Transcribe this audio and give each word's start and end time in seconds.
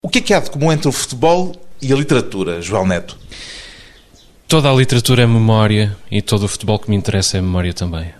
O 0.00 0.08
que 0.08 0.18
é 0.18 0.20
que 0.20 0.32
há 0.32 0.38
de 0.38 0.48
comum 0.48 0.70
entre 0.70 0.88
o 0.88 0.92
futebol 0.92 1.52
e 1.82 1.92
a 1.92 1.96
literatura, 1.96 2.62
João 2.62 2.86
Neto? 2.86 3.18
Toda 4.46 4.70
a 4.70 4.72
literatura 4.72 5.24
é 5.24 5.26
memória 5.26 5.96
e 6.08 6.22
todo 6.22 6.44
o 6.44 6.48
futebol 6.48 6.78
que 6.78 6.88
me 6.88 6.94
interessa 6.94 7.36
é 7.36 7.40
memória 7.40 7.74
também. 7.74 8.14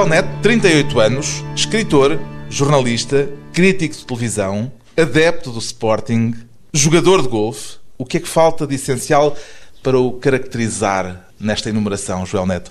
Joel 0.00 0.08
Neto, 0.08 0.28
38 0.40 0.98
anos, 0.98 1.44
escritor, 1.54 2.18
jornalista, 2.48 3.28
crítico 3.52 3.94
de 3.94 4.06
televisão, 4.06 4.72
adepto 4.96 5.50
do 5.50 5.58
Sporting, 5.58 6.32
jogador 6.72 7.20
de 7.20 7.28
golfe. 7.28 7.76
O 7.98 8.06
que 8.06 8.16
é 8.16 8.20
que 8.20 8.26
falta 8.26 8.66
de 8.66 8.76
essencial 8.76 9.36
para 9.82 9.98
o 9.98 10.12
caracterizar 10.12 11.28
nesta 11.38 11.68
enumeração, 11.68 12.24
Joel 12.24 12.46
Neto? 12.46 12.70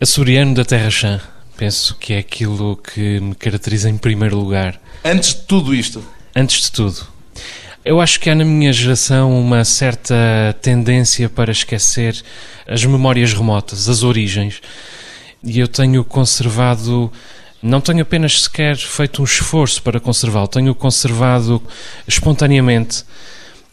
Açoriano 0.00 0.54
da 0.54 0.64
Terra 0.64 0.88
Chã. 0.90 1.20
Penso 1.56 1.96
que 1.96 2.12
é 2.12 2.18
aquilo 2.18 2.76
que 2.76 3.18
me 3.18 3.34
caracteriza 3.34 3.90
em 3.90 3.96
primeiro 3.96 4.36
lugar. 4.36 4.80
Antes 5.04 5.34
de 5.34 5.40
tudo 5.40 5.74
isto? 5.74 6.04
Antes 6.36 6.66
de 6.66 6.70
tudo. 6.70 7.04
Eu 7.84 8.00
acho 8.00 8.20
que 8.20 8.30
há 8.30 8.34
na 8.36 8.44
minha 8.44 8.72
geração 8.72 9.36
uma 9.40 9.64
certa 9.64 10.14
tendência 10.62 11.28
para 11.28 11.50
esquecer 11.50 12.22
as 12.64 12.84
memórias 12.84 13.32
remotas, 13.32 13.88
as 13.88 14.04
origens 14.04 14.60
e 15.42 15.60
eu 15.60 15.68
tenho 15.68 16.04
conservado. 16.04 17.10
Não 17.60 17.80
tenho 17.80 18.02
apenas 18.02 18.42
sequer 18.42 18.76
feito 18.76 19.20
um 19.20 19.24
esforço 19.24 19.82
para 19.82 19.98
conservá-lo, 19.98 20.46
tenho 20.46 20.74
conservado 20.74 21.60
espontaneamente. 22.06 23.04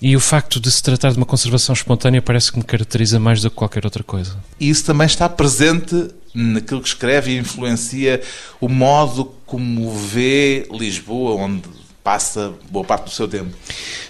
E 0.02 0.16
o 0.16 0.19
facto 0.19 0.59
de 0.59 0.69
se 0.71 0.83
tratar 0.83 1.11
de 1.11 1.17
uma 1.17 1.25
conservação 1.25 1.73
espontânea 1.73 2.21
parece 2.21 2.52
que 2.52 2.58
me 2.58 2.63
caracteriza 2.63 3.19
mais 3.19 3.41
do 3.41 3.49
que 3.49 3.55
qualquer 3.55 3.86
outra 3.86 4.03
coisa. 4.03 4.36
E 4.59 4.69
isso 4.69 4.83
também 4.86 5.05
está 5.05 5.30
presente 5.30 6.09
naquilo 6.33 6.81
que 6.81 6.88
escreve 6.88 7.31
e 7.31 7.38
influencia 7.38 8.21
o 8.59 8.67
modo 8.67 9.33
como 9.45 9.91
vê 9.91 10.67
Lisboa, 10.71 11.41
onde 11.41 11.63
passa 12.03 12.53
boa 12.69 12.86
parte 12.86 13.05
do 13.05 13.11
seu 13.11 13.27
tempo. 13.27 13.55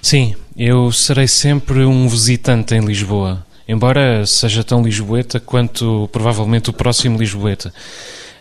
Sim, 0.01 0.35
eu 0.57 0.91
serei 0.91 1.27
sempre 1.27 1.85
um 1.85 2.07
visitante 2.07 2.73
em 2.73 2.81
Lisboa 2.83 3.45
embora 3.67 4.25
seja 4.25 4.63
tão 4.63 4.83
lisboeta 4.83 5.39
quanto 5.39 6.09
provavelmente 6.11 6.69
o 6.69 6.73
próximo 6.73 7.17
lisboeta. 7.17 7.73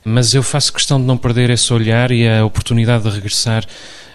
Mas 0.04 0.34
eu 0.34 0.42
faço 0.42 0.72
questão 0.72 1.00
de 1.00 1.06
não 1.06 1.16
perder 1.16 1.50
esse 1.50 1.72
olhar 1.72 2.10
e 2.10 2.28
a 2.28 2.44
oportunidade 2.44 3.04
de 3.04 3.10
regressar 3.10 3.64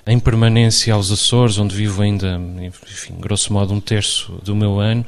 em 0.06 0.20
permanência 0.20 0.94
aos 0.94 1.12
Açores, 1.12 1.58
onde 1.58 1.76
vivo 1.76 2.02
ainda, 2.02 2.40
enfim, 2.62 3.16
grosso 3.20 3.52
modo, 3.52 3.74
um 3.74 3.80
terço 3.80 4.40
do 4.44 4.56
meu 4.56 4.80
ano, 4.80 5.06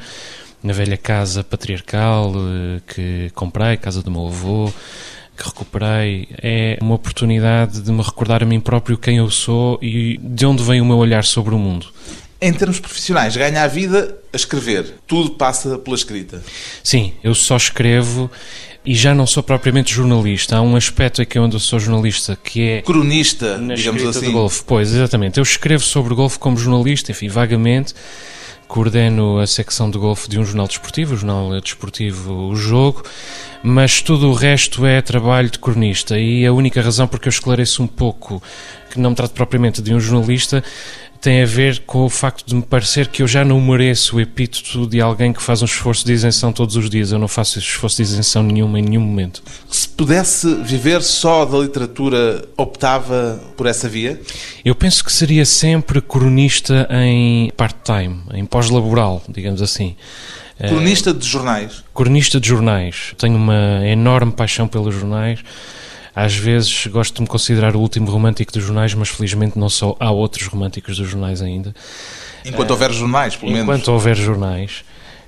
na 0.64 0.74
velha 0.74 0.98
casa 0.98 1.44
patriarcal 1.44 2.34
eh, 2.36 2.82
que 2.88 3.32
comprei, 3.34 3.78
casa 3.78 4.04
do 4.04 4.12
meu 4.12 4.28
avô, 4.28 4.72
que 5.36 5.44
recuperei. 5.44 6.28
É 6.42 6.78
uma 6.82 6.96
oportunidade 6.96 7.82
de 7.82 7.92
me 7.92 8.02
recordar 8.02 8.44
a 8.44 8.46
mim 8.46 8.60
próprio 8.60 8.98
quem 8.98 9.18
eu 9.18 9.30
sou 9.30 9.80
e 9.82 10.20
de 10.22 10.46
onde 10.46 10.64
vem 10.64 10.82
o 10.82 10.86
meu 10.86 10.98
olhar 10.98 11.24
sobre 11.24 11.56
o 11.56 11.58
mundo. 11.58 11.88
Em 12.42 12.52
termos 12.52 12.80
profissionais, 12.80 13.38
ganha 13.38 13.62
a 13.62 13.68
vida 13.68 14.18
a 14.34 14.36
escrever. 14.36 14.96
Tudo 15.06 15.32
passa 15.32 15.78
pela 15.78 15.96
escrita. 15.96 16.44
Sim, 16.84 17.14
eu 17.24 17.36
só 17.36 17.56
escrevo 17.56 18.32
e 18.84 18.96
já 18.96 19.14
não 19.14 19.28
sou 19.28 19.44
propriamente 19.44 19.94
jornalista. 19.94 20.58
Há 20.58 20.62
um 20.62 20.76
aspecto 20.76 21.22
aqui 21.22 21.38
onde 21.38 21.56
eu 21.56 21.60
sou 21.60 21.80
jornalista 21.80 22.36
que 22.36 22.62
é. 22.62 22.82
Cronista, 22.82 23.60
digamos 23.76 24.04
assim. 24.04 24.26
De 24.26 24.32
golfe. 24.32 24.64
Pois, 24.66 24.92
exatamente. 24.92 25.38
Eu 25.38 25.44
escrevo 25.44 25.84
sobre 25.84 26.16
golfe 26.16 26.40
como 26.40 26.58
jornalista, 26.58 27.12
enfim, 27.12 27.28
vagamente. 27.28 27.94
Coordeno 28.68 29.38
a 29.38 29.46
secção 29.46 29.92
de 29.92 29.98
golfe 29.98 30.30
de 30.30 30.40
um 30.40 30.46
jornal 30.46 30.66
desportivo, 30.66 31.14
o 31.14 31.18
jornal 31.18 31.60
desportivo 31.60 32.50
O 32.50 32.56
Jogo, 32.56 33.04
mas 33.62 34.02
tudo 34.02 34.30
o 34.30 34.34
resto 34.34 34.86
é 34.86 35.02
trabalho 35.02 35.50
de 35.50 35.60
cronista. 35.60 36.18
E 36.18 36.46
a 36.46 36.54
única 36.54 36.82
razão 36.82 37.06
porque 37.06 37.28
eu 37.28 37.32
esclareço 37.32 37.84
um 37.84 37.88
pouco 37.88 38.42
que 38.90 39.00
não 39.00 39.12
me 39.12 39.16
trato 39.16 39.34
propriamente 39.34 39.82
de 39.82 39.94
um 39.94 40.00
jornalista 40.00 40.64
tem 41.22 41.44
a 41.44 41.46
ver 41.46 41.84
com 41.86 42.04
o 42.04 42.10
facto 42.10 42.46
de 42.48 42.56
me 42.56 42.64
parecer 42.64 43.08
que 43.08 43.22
eu 43.22 43.28
já 43.28 43.46
não 43.46 43.62
mereço 43.62 44.18
o 44.18 44.20
epíteto 44.20 44.88
de 44.88 45.00
alguém 45.00 45.32
que 45.32 45.42
faz 45.42 45.62
um 45.62 45.66
esforço 45.66 46.04
de 46.04 46.12
isenção 46.12 46.52
todos 46.52 46.76
os 46.76 46.90
dias. 46.90 47.12
Eu 47.12 47.20
não 47.20 47.28
faço 47.28 47.60
esforço 47.60 47.98
de 47.98 48.02
isenção 48.02 48.42
nenhuma 48.42 48.80
em 48.80 48.82
nenhum 48.82 49.02
momento. 49.02 49.44
Se 49.70 49.88
pudesse 49.88 50.56
viver 50.64 51.04
só 51.04 51.46
da 51.46 51.60
literatura, 51.60 52.44
optava 52.58 53.40
por 53.56 53.68
essa 53.68 53.88
via? 53.88 54.20
Eu 54.66 54.74
penso 54.74 55.06
que 55.06 55.14
seria 55.14 55.46
sempre 55.46 56.02
cronista 56.02 56.88
em 56.90 57.52
part-time, 57.56 58.24
em 58.34 58.44
pós-laboral, 58.44 59.22
digamos 59.30 59.62
assim. 59.62 59.96
Cronista 60.58 61.14
de 61.14 61.28
jornais? 61.28 61.84
Cronista 61.94 62.40
de 62.40 62.48
jornais. 62.48 63.14
Tenho 63.18 63.36
uma 63.36 63.88
enorme 63.88 64.32
paixão 64.32 64.68
pelos 64.68 64.94
jornais 64.96 65.40
às 66.16 66.36
vezes 66.36 66.88
gosto 66.88 67.16
de 67.16 67.22
me 67.22 67.28
considerar 67.28 67.76
o 67.76 67.80
último 67.80 68.12
romântico 68.12 68.52
dos 68.52 68.64
jornais, 68.64 68.94
mas 68.94 69.10
felizmente 69.10 69.58
não 69.58 69.70
sou. 69.70 69.96
Há 70.00 70.12
outros 70.12 70.48
românticos 70.48 70.98
dos 70.98 71.10
jornais 71.10 71.42
ainda. 71.42 71.74
Enquanto 72.46 72.72
houver 72.72 72.92
jornais, 72.92 73.36
pelo 73.36 73.52
menos. 73.52 73.64
Enquanto 73.64 73.88
houver 73.90 74.16
jornais, 74.18 74.84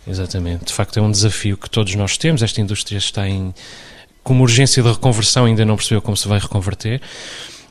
exatamente. 0.06 0.66
De 0.66 0.74
facto, 0.74 1.00
é 1.00 1.02
um 1.02 1.12
desafio 1.12 1.58
que 1.58 1.70
todos 1.70 1.96
nós 1.96 2.18
temos. 2.18 2.42
Esta 2.44 2.60
indústria 2.60 2.98
está 2.98 3.28
em. 3.28 3.54
Como 4.24 4.44
urgência 4.44 4.82
de 4.82 4.90
reconversão, 4.90 5.46
ainda 5.46 5.66
não 5.66 5.76
percebeu 5.76 6.02
como 6.02 6.18
se 6.18 6.28
vai 6.28 6.40
reconverter. 6.40 7.02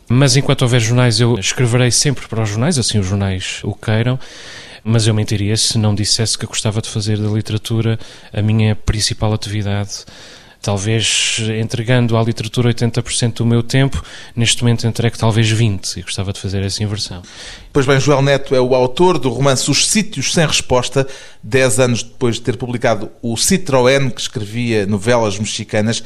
Mas 0.09 0.37
enquanto 0.37 0.63
houver 0.63 0.81
jornais, 0.81 1.21
eu 1.21 1.39
escreverei 1.39 1.91
sempre 1.91 2.27
para 2.29 2.43
os 2.43 2.49
jornais, 2.49 2.79
assim 2.79 2.99
os 2.99 3.07
jornais 3.07 3.61
o 3.63 3.75
queiram. 3.75 4.19
Mas 4.85 5.07
eu 5.07 5.15
mentiria 5.15 5.57
se 5.57 5.79
não 5.79 5.95
dissesse 5.95 6.37
que 6.37 6.45
gostava 6.45 6.83
de 6.83 6.89
fazer 6.89 7.17
da 7.17 7.29
literatura 7.29 7.99
a 8.33 8.43
minha 8.43 8.75
principal 8.75 9.33
atividade 9.33 10.05
talvez 10.63 11.39
entregando 11.61 12.17
à 12.17 12.23
literatura 12.23 12.73
80% 12.73 13.35
do 13.35 13.47
meu 13.47 13.63
tempo, 13.63 14.03
neste 14.35 14.63
momento 14.63 14.87
entrego 14.87 15.19
talvez 15.19 15.53
20% 15.53 15.97
e 15.97 16.03
gostava 16.03 16.33
de 16.33 16.41
fazer 16.41 16.63
essa 16.63 16.83
inversão. 16.83 17.21
Pois 17.73 17.85
bem, 17.85 17.99
Joel 17.99 18.23
Neto 18.23 18.55
é 18.55 18.61
o 18.61 18.75
autor 18.75 19.19
do 19.19 19.29
romance 19.29 19.69
Os 19.71 19.89
Sítios 19.89 20.33
Sem 20.33 20.47
Resposta, 20.47 21.07
10 21.43 21.81
anos 21.81 22.03
depois 22.05 22.37
de 22.37 22.43
ter 22.43 22.57
publicado 22.57 23.11
o 23.21 23.35
Citroën, 23.35 24.11
que 24.11 24.21
escrevia 24.21 24.87
novelas 24.87 25.39
mexicanas. 25.39 26.03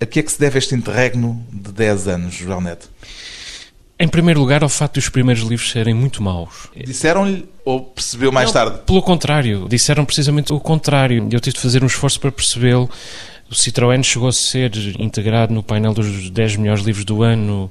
A 0.00 0.06
que 0.06 0.20
é 0.20 0.22
que 0.22 0.30
se 0.30 0.38
deve 0.38 0.58
este 0.58 0.76
interregno 0.76 1.44
de 1.52 1.72
10 1.72 2.06
anos, 2.06 2.34
Joel 2.34 2.60
Neto? 2.60 2.88
Em 4.00 4.06
primeiro 4.06 4.38
lugar, 4.38 4.62
ao 4.62 4.68
facto 4.68 4.94
de 4.94 5.00
os 5.00 5.08
primeiros 5.08 5.42
livros 5.42 5.72
serem 5.72 5.92
muito 5.92 6.22
maus. 6.22 6.68
Disseram-lhe 6.86 7.48
ou 7.64 7.82
percebeu 7.82 8.30
mais 8.30 8.46
Não, 8.46 8.52
tarde? 8.52 8.78
Pelo 8.86 9.02
contrário, 9.02 9.66
disseram 9.68 10.04
precisamente 10.04 10.52
o 10.52 10.60
contrário. 10.60 11.28
Eu 11.32 11.40
tive 11.40 11.56
de 11.56 11.60
fazer 11.60 11.82
um 11.82 11.88
esforço 11.88 12.20
para 12.20 12.30
percebê-lo 12.30 12.88
o 13.50 13.54
Citroën 13.54 14.02
chegou 14.02 14.28
a 14.28 14.32
ser 14.32 14.70
integrado 15.00 15.52
no 15.54 15.62
painel 15.62 15.94
dos 15.94 16.30
10 16.30 16.56
melhores 16.56 16.84
livros 16.84 17.04
do 17.04 17.22
ano 17.22 17.70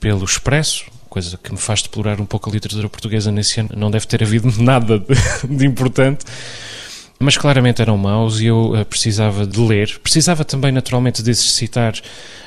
pelo 0.00 0.24
Expresso, 0.24 0.84
coisa 1.08 1.38
que 1.38 1.52
me 1.52 1.58
faz 1.58 1.82
deplorar 1.82 2.20
um 2.20 2.26
pouco 2.26 2.50
a 2.50 2.52
literatura 2.52 2.88
portuguesa 2.88 3.30
nesse 3.30 3.60
ano. 3.60 3.70
Não 3.76 3.90
deve 3.90 4.06
ter 4.06 4.22
havido 4.22 4.50
nada 4.60 4.98
de, 4.98 5.56
de 5.56 5.64
importante. 5.66 6.24
Mas 7.18 7.38
claramente 7.38 7.80
eram 7.80 7.96
maus 7.96 8.40
e 8.40 8.46
eu 8.46 8.72
uh, 8.72 8.84
precisava 8.84 9.46
de 9.46 9.60
ler. 9.60 9.98
Precisava 10.00 10.44
também, 10.44 10.72
naturalmente, 10.72 11.22
de 11.22 11.30
exercitar 11.30 11.94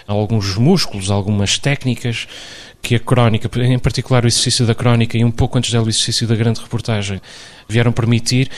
alguns 0.06 0.58
músculos, 0.58 1.10
algumas 1.10 1.58
técnicas 1.58 2.28
que 2.81 2.96
a 2.96 3.00
crónica, 3.00 3.50
em 3.62 3.80
particular 3.80 4.24
o 4.24 4.28
exercício 4.28 4.66
da 4.66 4.75
crónica 4.75 5.18
e 5.18 5.24
um 5.24 5.31
pouco 5.31 5.58
antes 5.58 5.72
dela 5.72 5.86
o 5.86 5.90
exercício 5.90 6.28
da 6.28 6.36
grande 6.36 6.60
reportagem, 6.60 7.22
vieram 7.68 7.92
permitir, 7.92 8.50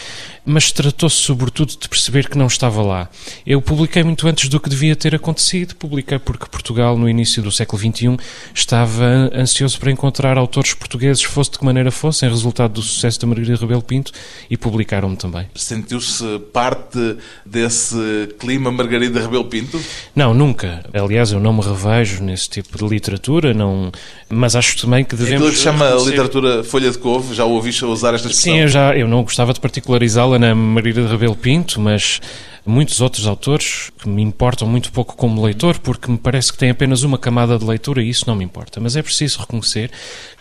mas 0.46 0.72
tratou-se 0.72 1.18
sobretudo 1.18 1.74
de 1.80 1.88
perceber 1.88 2.28
que 2.28 2.38
não 2.38 2.48
estava 2.48 2.82
lá. 2.82 3.10
Eu 3.46 3.62
publiquei 3.62 4.04
muito 4.04 4.28
antes 4.28 4.50
do 4.50 4.60
que 4.60 4.70
devia 4.70 4.96
ter 4.96 5.14
acontecido, 5.14 5.76
publiquei 5.76 6.18
porque 6.18 6.46
Portugal, 6.48 6.98
no 6.98 7.08
início 7.08 7.44
do 7.44 7.52
século 7.52 7.80
XXI, 7.80 8.18
estava 8.54 9.30
ansioso 9.34 9.80
para 9.80 9.92
encontrar 9.92 10.38
autores 10.38 10.74
portugueses, 10.74 11.24
fosse 11.24 11.52
de 11.52 11.60
que 11.60 11.66
maneira 11.66 11.92
fossem, 11.92 12.30
resultado 12.30 12.74
do 12.74 12.82
sucesso 12.82 13.20
da 13.20 13.28
Margarida 13.28 13.56
Rebelo 13.56 13.82
Pinto, 13.82 14.12
e 14.50 14.58
publicaram-me 14.58 15.16
também. 15.16 15.48
Sentiu-se 15.56 16.40
parte 16.52 17.18
desse 17.46 18.34
clima 18.40 18.72
Margarida 18.72 19.20
Rebelo 19.20 19.46
Pinto? 19.46 19.80
Não, 20.16 20.34
nunca. 20.34 20.84
Aliás, 20.94 21.32
eu 21.32 21.40
não 21.40 21.54
me 21.54 21.62
revejo 21.62 22.24
nesse 22.24 22.50
tipo 22.50 22.78
de 22.78 22.88
literatura, 22.88 23.54
não 23.54 23.92
mas 24.30 24.56
acho 24.56 24.78
também 24.80 25.04
que 25.04 25.16
devemos. 25.16 25.42
É 25.42 25.48
aquilo 25.48 25.52
que 25.52 25.64
chama 25.64 25.90
a 25.90 25.96
literatura 25.96 26.64
folha 26.64 26.92
de 26.92 26.98
couve, 27.00 27.34
já 27.34 27.46
ouviste 27.46 27.84
usar 27.84 28.14
esta 28.14 28.28
expressão? 28.28 28.54
Sim, 28.54 28.60
eu, 28.60 28.68
já, 28.68 28.96
eu 29.00 29.07
não 29.07 29.24
gostava 29.24 29.54
de 29.54 29.60
particularizá-la 29.60 30.38
na 30.38 30.54
Maria 30.54 30.94
de 30.94 31.06
Rebelo 31.06 31.36
Pinto, 31.36 31.80
mas 31.80 32.19
muitos 32.66 33.01
outros 33.01 33.25
autores 33.25 33.92
que 33.98 34.07
me 34.07 34.22
importam 34.22 34.68
muito 34.68 34.92
pouco 34.92 35.16
como 35.16 35.44
leitor, 35.44 35.80
porque 35.80 36.10
me 36.10 36.18
parece 36.18 36.51
que 36.51 36.57
tem 36.57 36.69
apenas 36.69 37.04
uma 37.04 37.18
camada 37.18 37.57
de 37.57 37.66
leitura 37.66 38.01
e 38.01 38.10
isso 38.10 38.25
não 38.28 38.36
me 38.36 38.44
importa. 38.44 38.80
Mas 38.80 38.96
é 38.96 39.01
preciso 39.01 39.40
reconhecer 39.40 39.90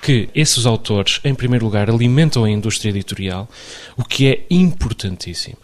que 0.03 0.29
esses 0.35 0.67
autores, 0.67 1.21
em 1.25 1.35
primeiro 1.35 1.65
lugar, 1.65 1.89
alimentam 1.91 2.45
a 2.45 2.51
indústria 2.51 2.91
editorial, 2.91 3.49
o 3.97 4.05
que 4.05 4.29
é 4.29 4.45
importantíssimo. 4.51 5.57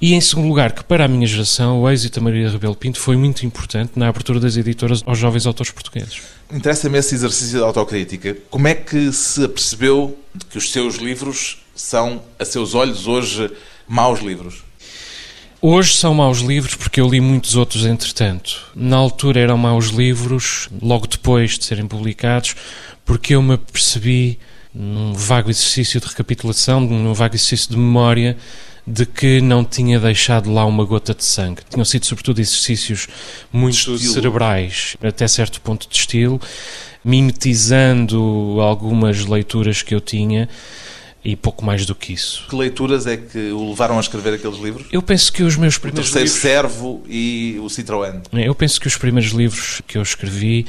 E 0.00 0.14
em 0.14 0.20
segundo 0.20 0.48
lugar, 0.48 0.72
que 0.72 0.84
para 0.84 1.04
a 1.04 1.08
minha 1.08 1.26
geração, 1.26 1.80
o 1.82 1.90
êxito 1.90 2.18
da 2.18 2.24
Maria 2.24 2.50
Rebelo 2.50 2.74
Pinto 2.74 2.98
foi 2.98 3.16
muito 3.16 3.46
importante 3.46 3.92
na 3.96 4.08
abertura 4.08 4.40
das 4.40 4.56
editoras 4.56 5.02
aos 5.06 5.18
jovens 5.18 5.46
autores 5.46 5.72
portugueses. 5.72 6.20
Interessa-me 6.52 6.98
esse 6.98 7.14
exercício 7.14 7.58
de 7.58 7.64
autocrítica. 7.64 8.36
Como 8.50 8.66
é 8.66 8.74
que 8.74 9.12
se 9.12 9.44
apercebeu 9.44 10.18
de 10.34 10.46
que 10.46 10.58
os 10.58 10.72
seus 10.72 10.96
livros 10.96 11.58
são, 11.78 12.20
a 12.38 12.44
seus 12.44 12.74
olhos, 12.74 13.06
hoje, 13.06 13.50
maus 13.86 14.20
livros? 14.20 14.64
Hoje 15.60 15.94
são 15.94 16.14
maus 16.14 16.40
livros 16.40 16.74
porque 16.74 17.00
eu 17.00 17.08
li 17.08 17.20
muitos 17.20 17.56
outros 17.56 17.84
entretanto. 17.84 18.70
Na 18.74 18.96
altura 18.96 19.40
eram 19.40 19.56
maus 19.56 19.86
livros, 19.86 20.68
logo 20.82 21.06
depois 21.06 21.58
de 21.58 21.64
serem 21.64 21.86
publicados, 21.86 22.54
porque 23.04 23.34
eu 23.34 23.42
me 23.42 23.56
percebi 23.56 24.38
num 24.74 25.12
vago 25.14 25.50
exercício 25.50 26.00
de 26.00 26.06
recapitulação, 26.06 26.80
num 26.80 27.14
vago 27.14 27.34
exercício 27.34 27.70
de 27.70 27.76
memória, 27.76 28.36
de 28.86 29.04
que 29.04 29.40
não 29.40 29.64
tinha 29.64 29.98
deixado 30.00 30.52
lá 30.52 30.64
uma 30.64 30.84
gota 30.84 31.14
de 31.14 31.24
sangue. 31.24 31.62
Tinham 31.68 31.84
sido, 31.84 32.06
sobretudo, 32.06 32.40
exercícios 32.40 33.06
muito 33.52 33.98
cerebrais, 33.98 34.96
até 35.02 35.26
certo 35.28 35.60
ponto 35.60 35.88
de 35.88 35.96
estilo, 35.96 36.40
mimetizando 37.04 38.58
algumas 38.60 39.24
leituras 39.26 39.82
que 39.82 39.94
eu 39.94 40.00
tinha 40.00 40.48
e 41.24 41.34
pouco 41.34 41.64
mais 41.64 41.84
do 41.84 41.94
que 41.94 42.12
isso. 42.12 42.46
Que 42.48 42.56
leituras 42.56 43.06
é 43.06 43.16
que 43.16 43.50
o 43.50 43.70
levaram 43.70 43.96
a 43.96 44.00
escrever 44.00 44.34
aqueles 44.34 44.58
livros? 44.58 44.86
Eu 44.92 45.02
penso 45.02 45.32
que 45.32 45.42
os 45.42 45.56
meus 45.56 45.76
primeiros 45.76 46.10
o 46.10 46.12
terceiro 46.12 46.68
livros... 46.68 46.78
Servo 46.80 47.02
e 47.08 47.58
o 47.60 47.66
Citroën. 47.66 48.22
Eu 48.32 48.54
penso 48.54 48.80
que 48.80 48.86
os 48.86 48.96
primeiros 48.96 49.32
livros 49.32 49.82
que 49.86 49.98
eu 49.98 50.02
escrevi 50.02 50.66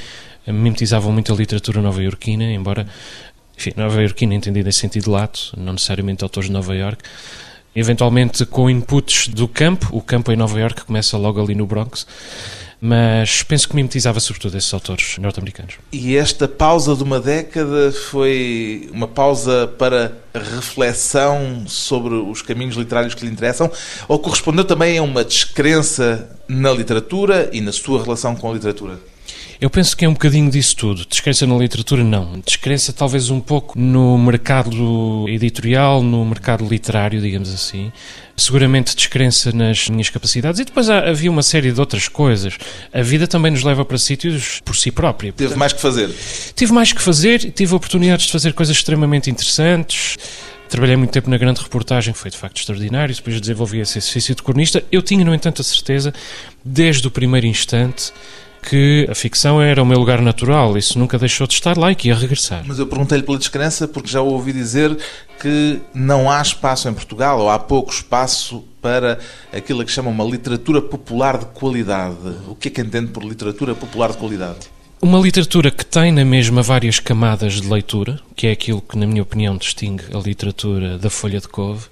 mimetizavam 0.48 1.12
muito 1.12 1.32
a 1.32 1.36
literatura 1.36 1.82
nova-iorquina, 1.82 2.44
embora, 2.46 2.88
enfim, 3.58 3.72
nova-iorquina 3.76 4.34
entendida 4.34 4.70
em 4.70 4.72
sentido 4.72 5.12
lato, 5.12 5.54
não 5.58 5.74
necessariamente 5.74 6.24
autores 6.24 6.48
de 6.48 6.54
Nova 6.54 6.76
York, 6.76 7.04
eventualmente 7.76 8.46
com 8.46 8.70
inputs 8.70 9.28
do 9.28 9.48
campo, 9.48 9.90
o 9.92 10.02
campo 10.02 10.32
em 10.32 10.36
Nova 10.36 10.60
York 10.60 10.84
começa 10.86 11.18
logo 11.18 11.42
ali 11.42 11.54
no 11.54 11.68
Bronx, 11.68 12.08
mas 12.82 13.44
penso 13.44 13.68
que 13.68 13.76
mimetizava 13.76 14.20
sobretudo 14.20 14.58
esses 14.58 14.74
autores 14.74 15.18
norte-americanos. 15.18 15.76
E 15.92 16.16
esta 16.16 16.48
pausa 16.48 16.96
de 16.96 17.04
uma 17.04 17.20
década 17.20 17.92
foi 17.92 18.90
uma 18.94 19.08
pausa 19.08 19.68
para 19.78 20.14
reflexão 20.34 21.66
sobre 21.68 22.14
os 22.14 22.42
caminhos 22.42 22.76
literários 22.76 23.14
que 23.14 23.26
lhe 23.26 23.32
interessam 23.32 23.70
ou 24.08 24.20
correspondeu 24.20 24.64
também 24.64 24.98
a 24.98 25.04
uma 25.04 25.24
descrença 25.24 26.30
na 26.48 26.72
literatura 26.72 27.50
e 27.52 27.60
na 27.62 27.72
sua 27.72 28.02
relação 28.02 28.36
com 28.36 28.50
a 28.50 28.54
literatura? 28.54 29.00
Eu 29.62 29.70
penso 29.70 29.98
que 29.98 30.06
é 30.06 30.10
um 30.10 30.14
bocadinho 30.14 30.50
disso 30.50 30.74
tudo. 30.74 31.06
Descrença 31.06 31.46
na 31.46 31.58
literatura, 31.58 32.02
não. 32.02 32.40
Descrença 32.40 32.94
talvez 32.94 33.30
um 33.30 33.42
pouco 33.42 33.78
no 33.78 34.18
mercado 34.18 35.26
editorial, 35.28 36.02
no 36.02 36.24
mercado 36.24 36.66
literário, 36.66 37.20
digamos 37.20 37.54
assim. 37.54 37.92
Seguramente 38.38 38.96
descrença 38.96 39.52
nas 39.52 39.90
minhas 39.90 40.10
capacidades. 40.10 40.62
E 40.62 40.64
depois 40.64 40.90
havia 40.90 41.30
uma 41.30 41.44
série 41.44 41.74
de 41.74 41.80
outras 41.80 42.08
coisas. 42.08 42.58
A 42.94 43.02
vida 43.02 43.28
também 43.28 43.52
nos 43.52 43.62
leva 43.62 43.84
para 43.84 43.98
sítios 43.98 44.62
por 44.64 44.78
si 44.78 44.92
própria. 44.92 45.34
Teve 45.34 45.56
mais 45.56 45.74
que 45.74 45.82
fazer? 45.82 46.10
Tive 46.56 46.72
mais 46.72 46.94
que 46.94 47.02
fazer, 47.02 47.52
tive 47.52 47.76
oportunidades 47.76 48.28
de 48.28 48.32
fazer 48.32 48.54
coisas 48.54 48.78
extremamente 48.78 49.30
interessantes. 49.30 50.16
Trabalhei 50.70 50.96
muito 50.96 51.12
tempo 51.12 51.30
na 51.30 51.38
grande 51.38 51.60
reportagem, 51.62 52.14
foi 52.14 52.32
de 52.32 52.38
facto 52.38 52.60
extraordinário. 52.60 53.14
Depois 53.14 53.42
desenvolvi 53.42 53.80
esse 53.80 53.98
exercício 53.98 54.34
de 54.34 54.42
cronista. 54.42 54.82
Eu 54.90 55.02
tinha, 55.02 55.26
no 55.26 55.36
entanto, 55.36 55.62
a 55.62 55.66
certeza, 55.66 56.14
desde 56.64 57.06
o 57.06 57.12
primeiro 57.12 57.46
instante, 57.46 58.14
que 58.62 59.08
a 59.10 59.16
ficção 59.16 59.62
era 59.62 59.82
o 59.82 59.86
meu 59.86 60.00
lugar 60.00 60.22
natural, 60.22 60.78
isso 60.78 60.98
nunca 61.00 61.18
deixou 61.18 61.48
de 61.48 61.54
estar 61.54 61.78
lá 61.78 61.92
e 61.92 61.96
que 61.96 62.10
ia 62.10 62.16
regressar. 62.16 62.64
Mas 62.66 62.80
eu 62.80 62.88
perguntei-lhe 62.88 63.24
pela 63.24 63.38
descrença 63.38 63.88
porque 63.88 64.10
já 64.10 64.22
ouvi 64.22 64.54
dizer 64.54 64.98
que 65.40 65.80
não 65.94 66.30
há 66.30 66.42
espaço 66.42 66.90
em 66.90 66.94
Portugal, 66.94 67.40
ou 67.40 67.50
há 67.50 67.58
pouco 67.58 67.92
espaço 67.92 68.64
para 68.82 69.20
aquilo 69.54 69.84
que 69.86 69.92
chama 69.92 70.10
uma 70.10 70.24
literatura 70.24 70.82
popular 70.82 71.38
de 71.38 71.46
qualidade. 71.46 72.18
O 72.48 72.56
que 72.56 72.68
é 72.68 72.72
que 72.72 72.82
entende 72.82 73.12
por 73.12 73.24
literatura 73.24 73.74
popular 73.74 74.12
de 74.12 74.18
qualidade? 74.18 74.79
Uma 75.02 75.18
literatura 75.18 75.72
que 75.72 75.86
tem 75.86 76.12
na 76.12 76.26
mesma 76.26 76.62
várias 76.62 77.00
camadas 77.00 77.62
de 77.62 77.70
leitura, 77.70 78.20
que 78.36 78.48
é 78.48 78.52
aquilo 78.52 78.82
que, 78.82 78.98
na 78.98 79.08
minha 79.08 79.24
opinião, 79.24 79.56
distingue 79.56 80.04
a 80.14 80.18
literatura 80.18 80.98
da 80.98 81.10
folha 81.10 81.40
de 81.40 81.48
couve, 81.48 81.86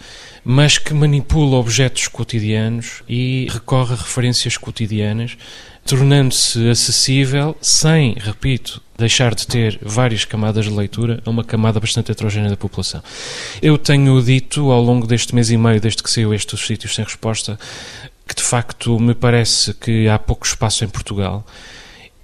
mas 0.43 0.77
que 0.77 0.93
manipula 0.93 1.55
objetos 1.55 2.09
cotidianos 2.09 3.03
e 3.07 3.47
recorre 3.49 3.93
a 3.93 3.97
referências 3.97 4.57
cotidianas 4.57 5.37
tornando-se 5.85 6.69
acessível 6.69 7.55
sem, 7.61 8.13
repito, 8.19 8.81
deixar 8.97 9.33
de 9.33 9.47
ter 9.47 9.79
várias 9.81 10.25
camadas 10.25 10.65
de 10.65 10.71
leitura 10.71 11.21
a 11.25 11.29
uma 11.29 11.45
camada 11.45 11.79
bastante 11.79 12.11
heterogénea 12.11 12.49
da 12.49 12.57
população. 12.57 13.01
Eu 13.61 13.77
tenho 13.77 14.21
dito 14.21 14.69
ao 14.69 14.81
longo 14.81 15.07
deste 15.07 15.33
mês 15.33 15.49
e 15.49 15.55
meio, 15.55 15.79
desde 15.79 16.03
que 16.03 16.11
saiu 16.11 16.33
este 16.33 16.55
Os 16.55 16.67
Sítios 16.67 16.93
Sem 16.93 17.05
Resposta, 17.05 17.57
que 18.27 18.35
de 18.35 18.43
facto 18.43 18.99
me 18.99 19.15
parece 19.15 19.73
que 19.75 20.09
há 20.09 20.19
pouco 20.19 20.45
espaço 20.45 20.83
em 20.83 20.89
Portugal 20.89 21.45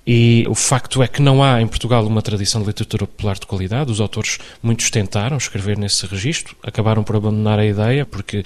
e 0.06 0.46
o 0.50 0.56
facto 0.56 1.02
é 1.02 1.08
que 1.08 1.22
não 1.22 1.42
há 1.42 1.62
em 1.62 1.68
Portugal 1.68 2.06
uma 2.06 2.22
tradição 2.22 2.62
de 2.62 2.68
literatura 2.68 3.08
popular 3.08 3.36
de 3.36 3.46
qualidade. 3.46 3.90
Os 3.90 4.02
autores, 4.02 4.38
muitos 4.62 4.90
tentaram 4.90 5.38
escrever 5.38 5.78
nesse 5.78 6.06
registro, 6.06 6.56
acabaram 6.62 7.04
por 7.04 7.16
abandonar 7.16 7.58
a 7.58 7.66
ideia 7.66 8.06
porque 8.06 8.44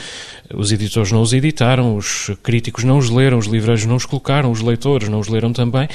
os 0.54 0.72
editores 0.72 1.12
não 1.12 1.22
os 1.22 1.34
editaram, 1.34 1.96
os 1.96 2.30
críticos 2.44 2.84
não 2.84 3.00
os 3.00 3.10
leram, 3.10 3.40
os 3.40 3.48
livreiros 3.48 3.86
não 3.86 3.96
os 3.96 4.06
colocaram, 4.06 4.52
os 4.52 4.62
leitores 4.62 5.10
não 5.10 5.20
os 5.20 5.28
leram 5.28 5.52
também. 5.52 5.88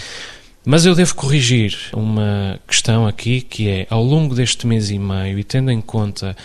Mas 0.65 0.87
eu 0.87 0.95
devo 0.95 1.15
corrigir 1.17 1.77
uma 1.93 2.59
questão 2.69 3.05
aqui 3.07 3.41
que 3.41 3.69
é, 3.69 3.87
ao 3.91 4.03
longo 4.03 4.33
deste 4.33 4.65
mês 4.65 4.91
e 4.91 4.99
meio, 4.99 5.39
e 5.39 5.43
tendo 5.43 5.73
em 5.73 5.81
conta 5.81 6.37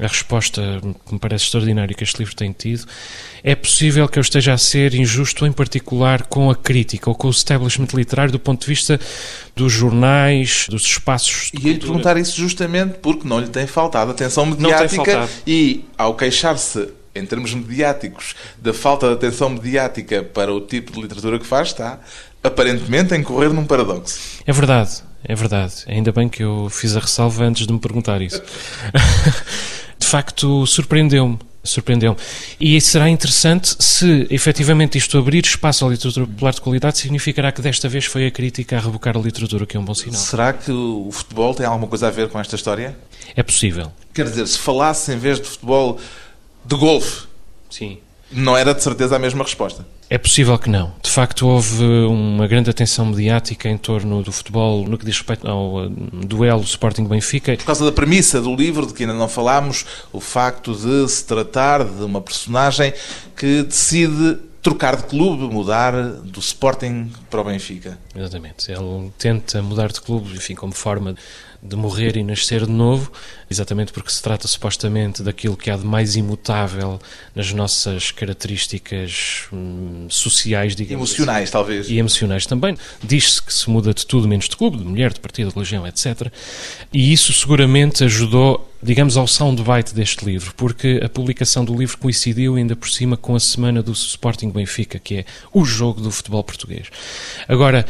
a 0.00 0.06
resposta 0.06 0.80
que 1.06 1.12
me 1.12 1.18
parece 1.18 1.44
extraordinária 1.44 1.94
que 1.94 2.02
este 2.02 2.18
livro 2.18 2.34
tem 2.34 2.50
tido, 2.50 2.86
é 3.42 3.54
possível 3.54 4.08
que 4.08 4.18
eu 4.18 4.22
esteja 4.22 4.54
a 4.54 4.58
ser 4.58 4.94
injusto, 4.94 5.44
em 5.44 5.52
particular 5.52 6.22
com 6.26 6.50
a 6.50 6.54
crítica 6.54 7.10
ou 7.10 7.14
com 7.14 7.28
o 7.28 7.30
establishment 7.30 7.88
literário 7.92 8.32
do 8.32 8.38
ponto 8.38 8.62
de 8.62 8.68
vista 8.68 8.98
dos 9.54 9.72
jornais, 9.72 10.66
dos 10.70 10.84
espaços. 10.84 11.50
E 11.52 11.66
ia-lhe 11.66 11.78
perguntar 11.78 12.16
isso 12.16 12.36
justamente 12.36 12.98
porque 13.02 13.28
não 13.28 13.38
lhe 13.38 13.48
tem 13.48 13.66
faltado 13.66 14.12
atenção 14.12 14.46
mediática 14.46 15.28
e, 15.46 15.84
ao 15.98 16.14
queixar-se 16.14 16.88
em 17.14 17.26
termos 17.26 17.52
mediáticos, 17.52 18.34
da 18.58 18.72
falta 18.72 19.08
de 19.08 19.14
atenção 19.14 19.50
mediática 19.50 20.22
para 20.22 20.54
o 20.54 20.60
tipo 20.60 20.92
de 20.92 21.00
literatura 21.00 21.38
que 21.38 21.46
faz, 21.46 21.68
está 21.68 21.98
aparentemente 22.48 23.14
a 23.14 23.16
incorrer 23.16 23.52
num 23.52 23.64
paradoxo. 23.64 24.18
É 24.46 24.52
verdade, 24.52 25.02
é 25.24 25.34
verdade. 25.34 25.74
Ainda 25.86 26.12
bem 26.12 26.28
que 26.28 26.42
eu 26.42 26.68
fiz 26.70 26.96
a 26.96 27.00
ressalva 27.00 27.44
antes 27.44 27.66
de 27.66 27.72
me 27.72 27.78
perguntar 27.78 28.20
isso. 28.20 28.42
de 29.98 30.06
facto, 30.06 30.66
surpreendeu-me. 30.66 31.38
Surpreendeu-me. 31.62 32.16
E 32.58 32.80
será 32.80 33.10
interessante 33.10 33.76
se 33.82 34.26
efetivamente 34.30 34.96
isto 34.96 35.18
abrir 35.18 35.44
espaço 35.44 35.84
à 35.84 35.88
literatura 35.90 36.26
popular 36.26 36.54
de 36.54 36.60
qualidade, 36.60 36.98
significará 36.98 37.52
que 37.52 37.60
desta 37.60 37.88
vez 37.88 38.06
foi 38.06 38.26
a 38.26 38.30
crítica 38.30 38.76
a 38.76 38.80
rebocar 38.80 39.16
a 39.16 39.20
literatura, 39.20 39.66
que 39.66 39.76
é 39.76 39.80
um 39.80 39.84
bom 39.84 39.94
sinal. 39.94 40.18
Será 40.18 40.52
que 40.52 40.70
o 40.70 41.10
futebol 41.12 41.54
tem 41.54 41.66
alguma 41.66 41.86
coisa 41.86 42.06
a 42.08 42.10
ver 42.10 42.28
com 42.28 42.38
esta 42.38 42.54
história? 42.54 42.96
É 43.36 43.42
possível. 43.42 43.92
Quer 44.14 44.24
dizer, 44.24 44.46
se 44.46 44.58
falasse 44.58 45.12
em 45.12 45.18
vez 45.18 45.40
de 45.40 45.46
futebol 45.46 45.98
de 46.64 46.76
golfe, 46.76 47.26
Sim. 47.68 47.98
não 48.32 48.56
era 48.56 48.72
de 48.72 48.82
certeza 48.82 49.16
a 49.16 49.18
mesma 49.18 49.44
resposta. 49.44 49.86
É 50.10 50.16
possível 50.16 50.58
que 50.58 50.70
não. 50.70 50.92
De 51.02 51.10
facto, 51.10 51.46
houve 51.46 51.84
uma 51.84 52.46
grande 52.46 52.70
atenção 52.70 53.06
mediática 53.06 53.68
em 53.68 53.76
torno 53.76 54.22
do 54.22 54.32
futebol 54.32 54.86
no 54.88 54.96
que 54.96 55.04
diz 55.04 55.16
respeito 55.16 55.46
ao 55.46 55.84
uh, 55.84 55.90
duelo 55.90 56.62
Sporting-Benfica. 56.62 57.56
Por 57.56 57.66
causa 57.66 57.84
da 57.84 57.92
premissa 57.92 58.40
do 58.40 58.54
livro, 58.54 58.86
de 58.86 58.94
que 58.94 59.02
ainda 59.02 59.14
não 59.14 59.28
falámos, 59.28 59.84
o 60.12 60.20
facto 60.20 60.74
de 60.74 61.08
se 61.08 61.24
tratar 61.24 61.84
de 61.84 62.02
uma 62.04 62.22
personagem 62.22 62.92
que 63.36 63.62
decide 63.62 64.38
trocar 64.62 64.96
de 64.96 65.04
clube, 65.04 65.52
mudar 65.52 65.92
do 65.92 66.40
Sporting 66.40 67.10
para 67.30 67.40
o 67.40 67.44
Benfica. 67.44 67.98
Exatamente. 68.14 68.70
Ele 68.70 69.10
tenta 69.18 69.62
mudar 69.62 69.92
de 69.92 70.00
clube, 70.00 70.34
enfim, 70.34 70.54
como 70.54 70.72
forma 70.72 71.14
de 71.60 71.74
morrer 71.74 72.16
e 72.16 72.22
nascer 72.22 72.64
de 72.64 72.70
novo, 72.70 73.10
exatamente 73.50 73.92
porque 73.92 74.12
se 74.12 74.22
trata 74.22 74.46
supostamente 74.46 75.22
daquilo 75.22 75.56
que 75.56 75.70
há 75.70 75.76
de 75.76 75.84
mais 75.84 76.14
imutável 76.14 77.00
nas 77.34 77.52
nossas 77.52 78.12
características 78.12 79.46
hum, 79.52 80.06
sociais, 80.08 80.76
digamos 80.76 81.10
Emocionais, 81.10 81.44
assim. 81.44 81.52
talvez. 81.52 81.90
E 81.90 81.98
emocionais 81.98 82.46
também. 82.46 82.76
Diz-se 83.02 83.42
que 83.42 83.52
se 83.52 83.68
muda 83.68 83.92
de 83.92 84.06
tudo 84.06 84.28
menos 84.28 84.48
de 84.48 84.56
clube, 84.56 84.78
de 84.78 84.84
mulher, 84.84 85.12
de 85.12 85.18
partido, 85.18 85.48
de 85.48 85.54
religião, 85.54 85.86
etc. 85.86 86.30
E 86.92 87.12
isso 87.12 87.32
seguramente 87.32 88.04
ajudou, 88.04 88.72
digamos, 88.80 89.16
ao 89.16 89.26
soundbite 89.26 89.94
deste 89.94 90.24
livro, 90.24 90.54
porque 90.56 91.00
a 91.04 91.08
publicação 91.08 91.64
do 91.64 91.74
livro 91.74 91.98
coincidiu 91.98 92.54
ainda 92.54 92.76
por 92.76 92.88
cima 92.88 93.16
com 93.16 93.34
a 93.34 93.40
semana 93.40 93.82
do 93.82 93.92
Sporting 93.92 94.50
Benfica, 94.50 94.98
que 95.00 95.16
é 95.16 95.24
o 95.52 95.64
jogo 95.64 96.00
do 96.00 96.12
futebol 96.12 96.44
português. 96.44 96.86
Agora, 97.48 97.84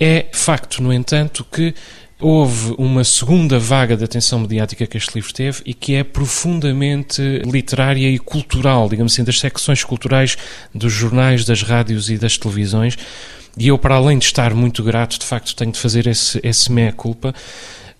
é 0.00 0.26
facto, 0.32 0.80
no 0.80 0.92
entanto, 0.92 1.44
que 1.44 1.74
houve 2.20 2.74
uma 2.78 3.04
segunda 3.04 3.58
vaga 3.58 3.96
de 3.96 4.04
atenção 4.04 4.40
mediática 4.40 4.86
que 4.86 4.96
este 4.96 5.14
livro 5.14 5.32
teve 5.32 5.62
e 5.64 5.72
que 5.72 5.94
é 5.94 6.02
profundamente 6.02 7.22
literária 7.46 8.08
e 8.08 8.18
cultural, 8.18 8.88
digamos 8.88 9.12
assim, 9.12 9.24
das 9.24 9.38
secções 9.38 9.84
culturais 9.84 10.36
dos 10.74 10.92
jornais, 10.92 11.44
das 11.44 11.62
rádios 11.62 12.10
e 12.10 12.18
das 12.18 12.36
televisões. 12.36 12.98
E 13.56 13.68
eu, 13.68 13.78
para 13.78 13.96
além 13.96 14.18
de 14.18 14.24
estar 14.24 14.52
muito 14.54 14.82
grato, 14.82 15.18
de 15.18 15.26
facto, 15.26 15.54
tenho 15.54 15.72
de 15.72 15.78
fazer 15.78 16.06
esse, 16.06 16.40
esse 16.42 16.70
meia-culpa 16.70 17.34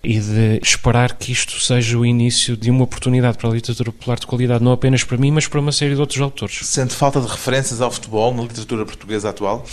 e 0.01 0.19
de 0.19 0.59
esperar 0.63 1.13
que 1.17 1.31
isto 1.31 1.59
seja 1.59 1.97
o 1.97 2.05
início 2.05 2.55
de 2.55 2.71
uma 2.71 2.83
oportunidade 2.83 3.37
para 3.37 3.49
a 3.49 3.53
literatura 3.53 3.91
popular 3.91 4.17
de 4.17 4.27
qualidade, 4.27 4.63
não 4.63 4.71
apenas 4.71 5.03
para 5.03 5.17
mim, 5.17 5.31
mas 5.31 5.47
para 5.47 5.59
uma 5.59 5.73
série 5.73 5.95
de 5.95 5.99
outros 5.99 6.21
autores. 6.21 6.59
Sente 6.63 6.93
falta 6.93 7.19
de 7.19 7.27
referências 7.27 7.81
ao 7.81 7.91
futebol 7.91 8.33
na 8.33 8.43
literatura 8.43 8.85
portuguesa 8.85 9.29
atual? 9.29 9.65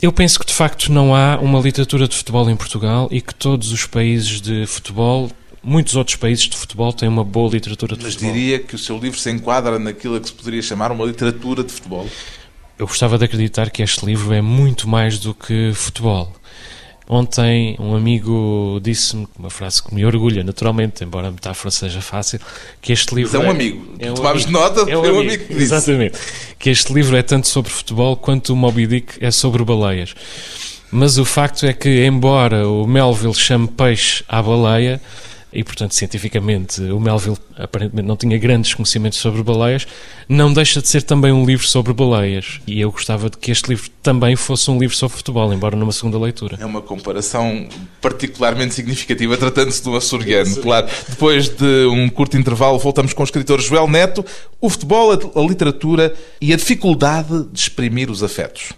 Eu 0.00 0.12
penso 0.12 0.38
que 0.38 0.46
de 0.46 0.54
facto 0.54 0.92
não 0.92 1.12
há 1.12 1.38
uma 1.38 1.58
literatura 1.58 2.06
de 2.06 2.16
futebol 2.16 2.48
em 2.48 2.54
Portugal 2.54 3.08
e 3.10 3.20
que 3.20 3.34
todos 3.34 3.72
os 3.72 3.84
países 3.84 4.40
de 4.40 4.64
futebol, 4.64 5.28
muitos 5.60 5.96
outros 5.96 6.14
países 6.14 6.44
de 6.44 6.56
futebol, 6.56 6.92
têm 6.92 7.08
uma 7.08 7.24
boa 7.24 7.50
literatura 7.50 7.96
de 7.96 8.04
Mas 8.04 8.14
futebol. 8.14 8.32
Mas 8.32 8.40
diria 8.40 8.58
que 8.60 8.76
o 8.76 8.78
seu 8.78 8.96
livro 8.96 9.18
se 9.18 9.28
enquadra 9.28 9.76
naquilo 9.76 10.20
que 10.20 10.28
se 10.28 10.32
poderia 10.32 10.62
chamar 10.62 10.92
uma 10.92 11.04
literatura 11.04 11.64
de 11.64 11.72
futebol? 11.72 12.06
Eu 12.78 12.86
gostava 12.86 13.18
de 13.18 13.24
acreditar 13.24 13.70
que 13.70 13.82
este 13.82 14.06
livro 14.06 14.32
é 14.32 14.40
muito 14.40 14.88
mais 14.88 15.18
do 15.18 15.34
que 15.34 15.72
futebol. 15.74 16.32
Ontem 17.08 17.74
um 17.80 17.94
amigo 17.96 18.78
disse-me 18.82 19.26
uma 19.38 19.48
frase 19.48 19.82
que 19.82 19.94
me 19.94 20.04
orgulha, 20.04 20.44
naturalmente, 20.44 21.02
embora 21.02 21.28
a 21.28 21.30
metáfora 21.30 21.70
seja 21.70 22.02
fácil, 22.02 22.38
que 22.82 22.92
este 22.92 23.14
livro. 23.14 23.32
Mas 23.32 23.42
é 23.42 23.46
um 23.46 23.50
amigo. 23.50 23.94
É 23.98 24.10
um 24.10 24.14
Tomámos 24.14 24.44
amigo. 24.44 24.58
nota, 24.58 24.80
É 24.90 24.96
um 24.96 25.00
foi 25.00 25.12
um 25.12 25.16
amigo. 25.20 25.20
amigo 25.32 25.44
que 25.44 25.54
disse. 25.54 25.64
Exatamente. 25.74 26.18
Que 26.58 26.68
este 26.68 26.92
livro 26.92 27.16
é 27.16 27.22
tanto 27.22 27.48
sobre 27.48 27.70
futebol 27.70 28.14
quanto 28.16 28.52
o 28.52 28.56
Moby 28.56 28.86
Dick 28.86 29.14
é 29.24 29.30
sobre 29.30 29.64
baleias. 29.64 30.14
Mas 30.90 31.16
o 31.18 31.24
facto 31.24 31.64
é 31.64 31.72
que, 31.72 32.04
embora 32.04 32.68
o 32.68 32.86
Melville 32.86 33.34
chame 33.34 33.68
peixe 33.68 34.22
à 34.28 34.42
baleia, 34.42 35.00
e 35.52 35.64
portanto 35.64 35.94
cientificamente 35.94 36.80
o 36.82 37.00
Melville 37.00 37.38
aparentemente 37.56 38.06
não 38.06 38.16
tinha 38.16 38.38
grandes 38.38 38.74
conhecimentos 38.74 39.18
sobre 39.18 39.42
baleias, 39.42 39.86
não 40.28 40.52
deixa 40.52 40.80
de 40.80 40.88
ser 40.88 41.02
também 41.02 41.32
um 41.32 41.44
livro 41.44 41.66
sobre 41.66 41.92
baleias. 41.92 42.60
E 42.66 42.80
eu 42.80 42.90
gostava 42.90 43.30
de 43.30 43.36
que 43.36 43.50
este 43.50 43.68
livro 43.68 43.90
também 44.02 44.36
fosse 44.36 44.70
um 44.70 44.78
livro 44.78 44.96
sobre 44.96 45.16
futebol, 45.16 45.52
embora 45.52 45.76
numa 45.76 45.92
segunda 45.92 46.18
leitura. 46.18 46.56
É 46.60 46.66
uma 46.66 46.82
comparação 46.82 47.68
particularmente 48.00 48.74
significativa, 48.74 49.36
tratando-se 49.36 49.82
de 49.82 49.88
um 49.88 49.96
açoriano, 49.96 50.56
claro. 50.56 50.86
Depois 51.08 51.48
de 51.48 51.86
um 51.86 52.08
curto 52.08 52.36
intervalo, 52.36 52.78
voltamos 52.78 53.12
com 53.12 53.22
o 53.22 53.24
escritor 53.24 53.60
Joel 53.60 53.88
Neto, 53.88 54.24
o 54.60 54.68
futebol, 54.68 55.12
a 55.12 55.40
literatura 55.40 56.14
e 56.40 56.52
a 56.52 56.56
dificuldade 56.56 57.44
de 57.52 57.58
exprimir 57.58 58.10
os 58.10 58.22
afetos. 58.22 58.72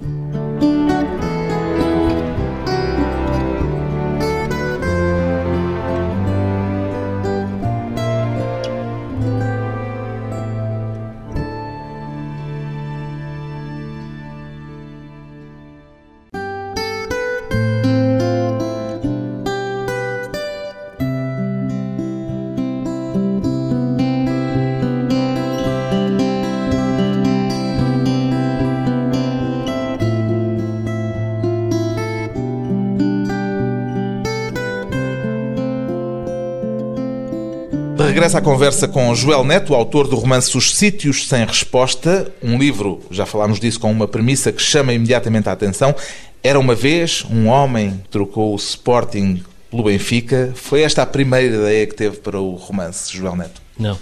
Regressa 38.21 38.37
à 38.37 38.43
conversa 38.43 38.87
com 38.87 39.15
Joel 39.15 39.43
Neto, 39.45 39.75
autor 39.75 40.07
do 40.07 40.15
romance 40.15 40.55
Os 40.55 40.77
Sítios 40.77 41.27
Sem 41.27 41.43
Resposta, 41.43 42.31
um 42.43 42.59
livro, 42.59 43.01
já 43.11 43.25
falámos 43.25 43.59
disso, 43.59 43.81
com 43.81 43.91
uma 43.91 44.07
premissa 44.07 44.53
que 44.53 44.61
chama 44.61 44.93
imediatamente 44.93 45.49
a 45.49 45.53
atenção. 45.53 45.97
Era 46.45 46.61
uma 46.61 46.75
vez 46.75 47.25
um 47.31 47.49
homem 47.49 47.99
trocou 48.11 48.53
o 48.53 48.57
Sporting 48.57 49.43
pelo 49.71 49.85
Benfica. 49.85 50.53
Foi 50.55 50.83
esta 50.83 51.01
a 51.01 51.07
primeira 51.07 51.57
ideia 51.57 51.87
que 51.87 51.95
teve 51.95 52.19
para 52.19 52.39
o 52.39 52.57
romance, 52.57 53.17
Joel 53.17 53.37
Neto? 53.37 53.63
Não. 53.79 53.99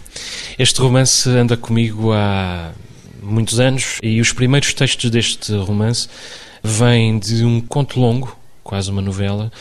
Este 0.58 0.80
romance 0.80 1.30
anda 1.30 1.56
comigo 1.56 2.12
há 2.12 2.72
muitos 3.22 3.60
anos 3.60 4.00
e 4.02 4.20
os 4.20 4.32
primeiros 4.32 4.74
textos 4.74 5.12
deste 5.12 5.56
romance 5.58 6.08
vêm 6.60 7.20
de 7.20 7.44
um 7.44 7.60
conto 7.60 8.00
longo, 8.00 8.36
quase 8.64 8.90
uma 8.90 9.00
novela, 9.00 9.52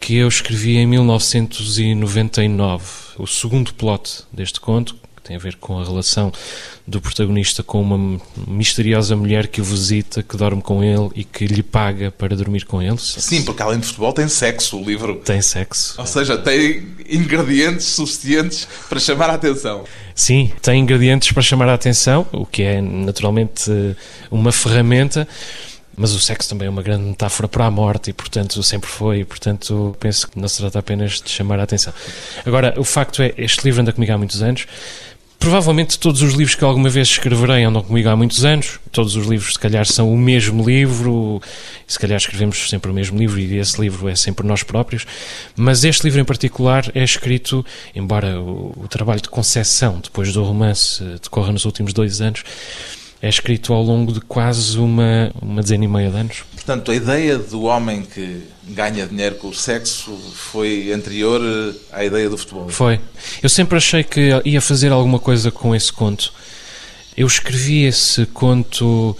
que 0.00 0.16
eu 0.16 0.26
escrevi 0.26 0.76
em 0.76 0.88
1999. 0.88 3.05
O 3.18 3.26
segundo 3.26 3.72
plot 3.74 4.24
deste 4.32 4.60
conto, 4.60 4.94
que 5.16 5.22
tem 5.22 5.36
a 5.36 5.38
ver 5.38 5.56
com 5.56 5.78
a 5.78 5.84
relação 5.84 6.30
do 6.86 7.00
protagonista 7.00 7.62
com 7.62 7.80
uma 7.80 8.20
misteriosa 8.46 9.16
mulher 9.16 9.48
que 9.48 9.60
o 9.60 9.64
visita, 9.64 10.22
que 10.22 10.36
dorme 10.36 10.62
com 10.62 10.84
ele 10.84 11.10
e 11.14 11.24
que 11.24 11.46
lhe 11.46 11.62
paga 11.62 12.10
para 12.10 12.36
dormir 12.36 12.64
com 12.64 12.80
ele. 12.80 12.98
Sim, 12.98 13.42
porque 13.42 13.62
além 13.62 13.80
de 13.80 13.86
futebol 13.86 14.12
tem 14.12 14.28
sexo 14.28 14.78
o 14.78 14.84
livro. 14.84 15.16
Tem 15.16 15.40
sexo. 15.40 15.94
Ou 15.98 16.06
seja, 16.06 16.38
tem 16.38 16.94
ingredientes 17.08 17.86
suficientes 17.86 18.68
para 18.88 19.00
chamar 19.00 19.30
a 19.30 19.34
atenção. 19.34 19.84
Sim, 20.14 20.52
tem 20.62 20.80
ingredientes 20.80 21.32
para 21.32 21.42
chamar 21.42 21.68
a 21.68 21.74
atenção, 21.74 22.26
o 22.32 22.46
que 22.46 22.62
é 22.62 22.80
naturalmente 22.80 23.70
uma 24.30 24.52
ferramenta. 24.52 25.26
Mas 25.96 26.12
o 26.12 26.20
sexo 26.20 26.48
também 26.48 26.66
é 26.66 26.70
uma 26.70 26.82
grande 26.82 27.04
metáfora 27.04 27.48
para 27.48 27.64
a 27.64 27.70
morte 27.70 28.10
e, 28.10 28.12
portanto, 28.12 28.62
sempre 28.62 28.88
foi. 28.88 29.20
E, 29.20 29.24
portanto, 29.24 29.96
penso 29.98 30.28
que 30.28 30.38
não 30.38 30.46
se 30.46 30.58
trata 30.58 30.78
apenas 30.78 31.20
de 31.22 31.30
chamar 31.30 31.58
a 31.58 31.62
atenção. 31.62 31.92
Agora, 32.44 32.74
o 32.76 32.84
facto 32.84 33.22
é, 33.22 33.32
este 33.38 33.64
livro 33.64 33.80
anda 33.80 33.92
comigo 33.92 34.12
há 34.12 34.18
muitos 34.18 34.42
anos. 34.42 34.66
Provavelmente 35.38 35.98
todos 35.98 36.22
os 36.22 36.32
livros 36.32 36.54
que 36.54 36.64
alguma 36.64 36.88
vez 36.88 37.08
escreverei 37.08 37.62
andam 37.62 37.82
comigo 37.82 38.08
há 38.08 38.16
muitos 38.16 38.44
anos. 38.44 38.80
Todos 38.90 39.16
os 39.16 39.26
livros, 39.26 39.52
se 39.52 39.58
calhar, 39.58 39.86
são 39.86 40.12
o 40.12 40.18
mesmo 40.18 40.64
livro. 40.64 41.40
Se 41.86 41.98
calhar, 41.98 42.16
escrevemos 42.16 42.68
sempre 42.68 42.90
o 42.90 42.94
mesmo 42.94 43.18
livro 43.18 43.38
e 43.38 43.56
esse 43.56 43.80
livro 43.80 44.08
é 44.08 44.16
sempre 44.16 44.46
nós 44.46 44.62
próprios. 44.62 45.06
Mas 45.54 45.84
este 45.84 46.04
livro 46.04 46.20
em 46.20 46.24
particular 46.24 46.90
é 46.94 47.04
escrito, 47.04 47.64
embora 47.94 48.40
o, 48.40 48.72
o 48.76 48.88
trabalho 48.88 49.20
de 49.20 49.28
concepção 49.28 50.00
depois 50.02 50.32
do 50.32 50.42
romance 50.42 51.02
decorra 51.22 51.52
nos 51.52 51.64
últimos 51.64 51.92
dois 51.92 52.20
anos, 52.20 52.42
é 53.20 53.28
escrito 53.28 53.72
ao 53.72 53.82
longo 53.82 54.12
de 54.12 54.20
quase 54.20 54.78
uma, 54.78 55.32
uma 55.40 55.62
dezena 55.62 55.84
e 55.84 55.88
meia 55.88 56.10
de 56.10 56.16
anos. 56.16 56.44
Portanto, 56.52 56.90
a 56.90 56.94
ideia 56.94 57.38
do 57.38 57.62
homem 57.62 58.02
que 58.02 58.42
ganha 58.68 59.06
dinheiro 59.06 59.36
com 59.36 59.48
o 59.48 59.54
sexo 59.54 60.16
foi 60.34 60.92
anterior 60.92 61.40
à 61.92 62.04
ideia 62.04 62.28
do 62.28 62.36
futebol. 62.36 62.68
Foi. 62.68 63.00
Eu 63.42 63.48
sempre 63.48 63.76
achei 63.76 64.02
que 64.02 64.30
ia 64.44 64.60
fazer 64.60 64.92
alguma 64.92 65.18
coisa 65.18 65.50
com 65.50 65.74
esse 65.74 65.92
conto. 65.92 66.32
Eu 67.16 67.26
escrevi 67.26 67.84
esse 67.84 68.26
conto 68.26 69.16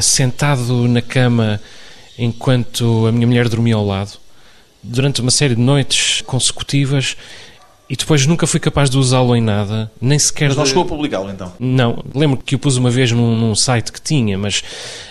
sentado 0.00 0.88
na 0.88 1.00
cama 1.00 1.60
enquanto 2.18 3.06
a 3.06 3.12
minha 3.12 3.26
mulher 3.26 3.48
dormia 3.48 3.74
ao 3.74 3.86
lado, 3.86 4.12
durante 4.82 5.20
uma 5.20 5.30
série 5.30 5.54
de 5.54 5.60
noites 5.60 6.22
consecutivas 6.22 7.16
e 7.88 7.96
depois 7.96 8.26
nunca 8.26 8.46
fui 8.46 8.58
capaz 8.58 8.90
de 8.90 8.98
usá-lo 8.98 9.34
em 9.36 9.40
nada, 9.40 9.90
nem 10.00 10.18
sequer. 10.18 10.48
Mas 10.48 10.56
não 10.56 10.64
de... 10.64 10.70
chegou 10.70 10.84
a 10.84 10.86
publicá-lo 10.86 11.30
então? 11.30 11.52
Não, 11.58 12.02
lembro 12.14 12.38
que 12.38 12.56
o 12.56 12.58
pus 12.58 12.76
uma 12.76 12.90
vez 12.90 13.12
num, 13.12 13.36
num 13.36 13.54
site 13.54 13.92
que 13.92 14.00
tinha, 14.00 14.36
mas, 14.36 14.62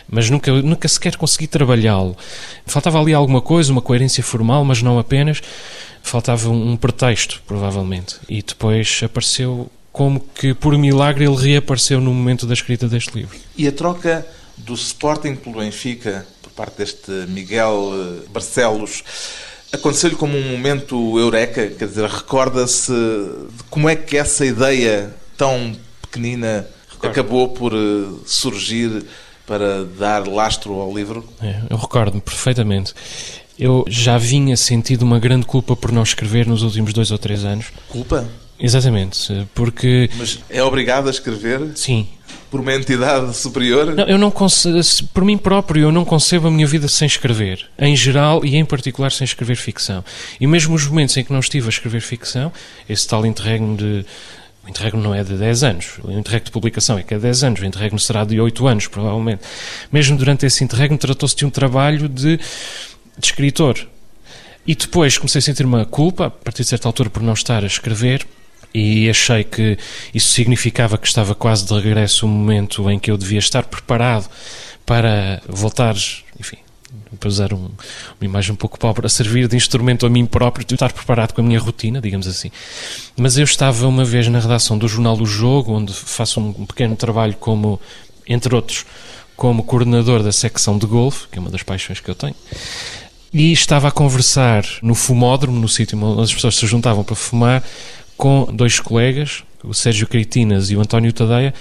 mas 0.09 0.29
nunca, 0.29 0.51
nunca 0.61 0.87
sequer 0.87 1.15
consegui 1.15 1.47
trabalhá-lo. 1.47 2.17
Faltava 2.65 2.99
ali 2.99 3.13
alguma 3.13 3.41
coisa, 3.41 3.71
uma 3.71 3.81
coerência 3.81 4.23
formal, 4.23 4.65
mas 4.65 4.81
não 4.81 4.99
apenas. 4.99 5.41
Faltava 6.03 6.49
um, 6.49 6.71
um 6.71 6.77
pretexto, 6.77 7.41
provavelmente. 7.47 8.17
E 8.27 8.41
depois 8.41 9.01
apareceu 9.03 9.69
como 9.91 10.19
que 10.19 10.53
por 10.53 10.77
milagre 10.77 11.25
ele 11.25 11.35
reapareceu 11.35 12.01
no 12.01 12.13
momento 12.13 12.45
da 12.45 12.53
escrita 12.53 12.89
deste 12.89 13.17
livro. 13.17 13.37
E 13.57 13.65
a 13.65 13.71
troca 13.71 14.27
do 14.57 14.73
Sporting 14.73 15.35
pelo 15.35 15.59
Benfica, 15.59 16.27
por 16.41 16.51
parte 16.51 16.79
deste 16.79 17.09
Miguel 17.29 17.91
eh, 17.93 18.29
Barcelos, 18.29 19.03
aconteceu-lhe 19.71 20.15
como 20.15 20.37
um 20.37 20.51
momento 20.51 21.19
eureka? 21.19 21.67
Quer 21.67 21.87
dizer, 21.87 22.09
recorda-se 22.09 22.91
de 22.91 23.63
como 23.69 23.89
é 23.89 23.95
que 23.95 24.17
essa 24.17 24.45
ideia 24.45 25.13
tão 25.37 25.75
pequenina 26.01 26.67
Recordo. 26.89 27.11
acabou 27.11 27.49
por 27.49 27.73
eh, 27.73 28.07
surgir 28.25 29.05
para 29.45 29.83
dar 29.83 30.27
lastro 30.27 30.73
ao 30.73 30.93
livro? 30.95 31.27
É, 31.41 31.61
eu 31.69 31.77
recordo-me 31.77 32.21
perfeitamente. 32.21 32.93
Eu 33.57 33.85
já 33.87 34.17
vinha 34.17 34.57
sentido 34.57 35.03
uma 35.03 35.19
grande 35.19 35.45
culpa 35.45 35.75
por 35.75 35.91
não 35.91 36.03
escrever 36.03 36.45
nos 36.47 36.61
últimos 36.61 36.93
dois 36.93 37.11
ou 37.11 37.17
três 37.17 37.45
anos. 37.45 37.67
Culpa? 37.87 38.27
Exatamente, 38.59 39.47
porque... 39.53 40.09
Mas 40.17 40.39
é 40.49 40.63
obrigado 40.63 41.07
a 41.07 41.11
escrever? 41.11 41.71
Sim. 41.75 42.07
Por 42.55 42.61
uma 42.61 42.73
entidade 42.73 43.35
superior? 43.35 43.93
Não, 43.93 44.05
eu 44.05 44.17
não 44.17 44.31
concebo, 44.31 44.79
por 45.13 45.25
mim 45.25 45.37
próprio, 45.37 45.83
eu 45.83 45.91
não 45.91 46.05
concebo 46.05 46.47
a 46.47 46.51
minha 46.51 46.65
vida 46.65 46.87
sem 46.87 47.05
escrever. 47.05 47.65
Em 47.77 47.93
geral 47.97 48.45
e 48.45 48.55
em 48.55 48.63
particular 48.63 49.11
sem 49.11 49.25
escrever 49.25 49.57
ficção. 49.57 50.05
E 50.39 50.47
mesmo 50.47 50.73
os 50.73 50.87
momentos 50.87 51.17
em 51.17 51.23
que 51.25 51.33
não 51.33 51.41
estive 51.41 51.65
a 51.65 51.69
escrever 51.69 51.99
ficção, 51.99 52.53
esse 52.87 53.05
tal 53.05 53.25
interregno 53.25 53.75
de... 53.75 54.05
O 54.65 54.69
interregno 54.69 55.03
não 55.03 55.13
é 55.13 55.21
de 55.21 55.33
10 55.33 55.63
anos, 55.63 55.99
o 56.01 56.09
interregno 56.11 56.45
de 56.45 56.51
publicação 56.51 56.97
é 56.97 57.03
que 57.03 57.13
é 57.13 57.17
de 57.17 57.23
10 57.23 57.43
anos, 57.43 57.59
o 57.59 57.65
interregno 57.65 57.99
será 57.99 58.23
de 58.23 58.39
8 58.39 58.67
anos, 58.67 58.87
provavelmente. 58.87 59.41
Mesmo 59.91 60.17
durante 60.17 60.45
esse 60.45 60.63
interregno 60.63 60.97
tratou-se 60.97 61.35
de 61.35 61.45
um 61.45 61.49
trabalho 61.49 62.07
de, 62.07 62.37
de 62.37 63.25
escritor. 63.25 63.85
E 64.65 64.73
depois 64.75 65.17
comecei 65.17 65.39
a 65.39 65.41
sentir 65.41 65.65
uma 65.65 65.85
culpa, 65.85 66.27
a 66.27 66.31
partir 66.31 66.63
de 66.63 66.69
certa 66.69 66.87
altura, 66.87 67.09
por 67.09 67.21
não 67.21 67.33
estar 67.33 67.65
a 67.65 67.67
escrever, 67.67 68.25
e 68.77 69.09
achei 69.09 69.41
que 69.45 69.77
isso 70.13 70.33
significava 70.33 70.97
que 70.97 71.07
estava 71.07 71.33
quase 71.33 71.65
de 71.65 71.73
regresso 71.73 72.25
o 72.25 72.29
momento 72.29 72.91
em 72.91 72.99
que 72.99 73.09
eu 73.09 73.17
devia 73.17 73.39
estar 73.39 73.63
preparado 73.63 74.29
para 74.85 75.41
voltar, 75.47 75.95
enfim, 76.37 76.57
para 77.17 77.29
usar 77.29 77.53
um, 77.53 77.69
uma 78.19 78.21
imagem 78.21 78.51
um 78.51 78.55
pouco 78.57 78.77
pobre, 78.77 79.05
a 79.05 79.09
servir 79.09 79.47
de 79.47 79.55
instrumento 79.55 80.05
a 80.05 80.09
mim 80.09 80.25
próprio, 80.25 80.65
de 80.65 80.73
estar 80.73 80.91
preparado 80.91 81.31
com 81.31 81.39
a 81.39 81.43
minha 81.45 81.57
rotina, 81.57 82.01
digamos 82.01 82.27
assim. 82.27 82.51
Mas 83.15 83.37
eu 83.37 83.45
estava 83.45 83.87
uma 83.87 84.03
vez 84.03 84.27
na 84.27 84.39
redação 84.39 84.77
do 84.77 84.89
Jornal 84.89 85.15
do 85.15 85.25
Jogo, 85.25 85.71
onde 85.71 85.93
faço 85.93 86.41
um 86.41 86.65
pequeno 86.65 86.97
trabalho 86.97 87.33
como, 87.39 87.79
entre 88.27 88.53
outros, 88.53 88.85
como 89.37 89.63
coordenador 89.63 90.21
da 90.21 90.33
secção 90.33 90.77
de 90.77 90.85
golfe, 90.85 91.29
que 91.31 91.37
é 91.37 91.41
uma 91.41 91.49
das 91.49 91.63
paixões 91.63 92.01
que 92.01 92.09
eu 92.09 92.15
tenho, 92.15 92.35
e 93.31 93.53
estava 93.53 93.87
a 93.87 93.91
conversar 93.91 94.65
no 94.81 94.95
fumódromo, 94.95 95.59
no 95.61 95.69
sítio 95.69 95.97
onde 95.97 96.23
as 96.23 96.33
pessoas 96.33 96.57
se 96.57 96.67
juntavam 96.67 97.05
para 97.05 97.15
fumar, 97.15 97.63
com 98.17 98.47
dois 98.51 98.79
colegas, 98.79 99.43
o 99.63 99.73
Sérgio 99.73 100.07
Critinas 100.07 100.69
e 100.69 100.75
o 100.75 100.81
António 100.81 101.11
Tadeia, 101.11 101.53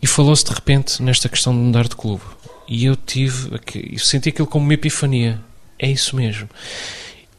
e 0.00 0.06
falou-se 0.06 0.44
de 0.44 0.52
repente 0.52 1.02
nesta 1.02 1.28
questão 1.28 1.52
de 1.52 1.60
mudar 1.60 1.88
de 1.88 1.96
clube. 1.96 2.22
E 2.68 2.84
eu 2.84 2.96
tive, 2.96 3.50
eu 3.92 3.98
senti 3.98 4.30
aquilo 4.30 4.46
como 4.46 4.64
uma 4.64 4.74
epifania. 4.74 5.40
É 5.78 5.90
isso 5.90 6.16
mesmo. 6.16 6.48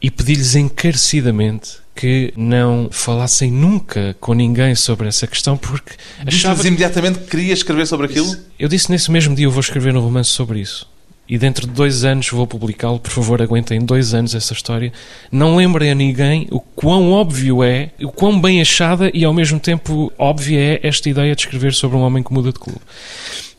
E 0.00 0.10
pedi-lhes 0.10 0.54
encarecidamente 0.54 1.78
que 1.94 2.32
não 2.36 2.88
falassem 2.90 3.50
nunca 3.50 4.16
com 4.20 4.34
ninguém 4.34 4.74
sobre 4.74 5.08
essa 5.08 5.26
questão, 5.26 5.56
porque 5.56 5.94
achava. 6.26 6.60
Que... 6.60 6.68
imediatamente 6.68 7.20
que 7.20 7.26
queria 7.26 7.54
escrever 7.54 7.86
sobre 7.86 8.06
aquilo? 8.06 8.36
Eu 8.58 8.68
disse 8.68 8.90
nesse 8.90 9.10
mesmo 9.10 9.34
dia: 9.34 9.46
eu 9.46 9.50
vou 9.50 9.60
escrever 9.60 9.96
um 9.96 10.00
romance 10.00 10.30
sobre 10.30 10.60
isso 10.60 10.93
e 11.28 11.38
dentro 11.38 11.66
de 11.66 11.72
dois 11.72 12.04
anos 12.04 12.28
vou 12.28 12.46
publicá-lo. 12.46 12.98
Por 12.98 13.10
favor, 13.10 13.40
aguentem 13.40 13.80
dois 13.80 14.14
anos 14.14 14.34
essa 14.34 14.52
história. 14.52 14.92
Não 15.30 15.56
lembrem 15.56 15.90
a 15.90 15.94
ninguém 15.94 16.46
o 16.50 16.60
quão 16.60 17.12
óbvio 17.12 17.62
é, 17.62 17.90
o 18.00 18.12
quão 18.12 18.40
bem 18.40 18.60
achada 18.60 19.10
e 19.12 19.24
ao 19.24 19.32
mesmo 19.32 19.58
tempo 19.58 20.12
óbvia 20.18 20.58
é 20.58 20.80
esta 20.86 21.08
ideia 21.08 21.34
de 21.34 21.42
escrever 21.42 21.72
sobre 21.72 21.96
um 21.96 22.02
homem 22.02 22.22
que 22.22 22.32
muda 22.32 22.52
de 22.52 22.58
clube. 22.58 22.80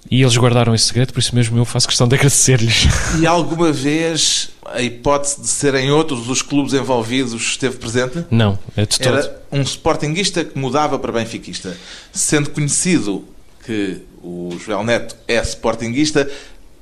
E 0.10 0.22
eles 0.22 0.38
guardaram 0.38 0.76
esse 0.76 0.86
segredo, 0.86 1.12
por 1.14 1.20
isso 1.20 1.34
mesmo 1.34 1.58
eu 1.58 1.66
faço 1.66 1.88
questão 1.88 2.08
de 2.08 2.16
agradecer-lhes. 2.16 2.88
E 3.20 3.26
alguma 3.26 3.72
vez 3.72 4.52
a 4.66 4.82
hipótese 4.82 5.42
de 5.42 5.48
serem 5.48 5.92
outros 5.92 6.30
os 6.30 6.44
clubes 6.44 6.74
envolvidos 6.74 7.42
esteve 7.42 7.78
presente? 7.78 8.24
Não, 8.30 8.58
é 8.76 8.86
de 8.86 9.00
todo. 9.00 9.18
Era 9.18 9.42
um 9.52 9.62
sportinguista 9.62 10.44
que 10.44 10.58
mudava 10.58 11.00
para 11.00 11.12
benfiquista. 11.12 11.76
Sendo 12.12 12.52
conhecido 12.52 13.26
que 13.66 14.02
o 14.22 14.56
Joel 14.64 14.84
Neto 14.84 15.16
é 15.28 15.42
sportinguista, 15.42 16.30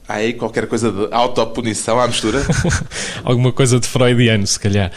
aí 0.08 0.34
qualquer 0.34 0.68
coisa 0.68 0.92
de 0.92 1.08
autopunição 1.12 2.00
à 2.00 2.08
mistura? 2.08 2.42
Alguma 3.24 3.52
coisa 3.52 3.80
de 3.80 3.88
freudiano, 3.88 4.46
se 4.46 4.60
calhar. 4.60 4.92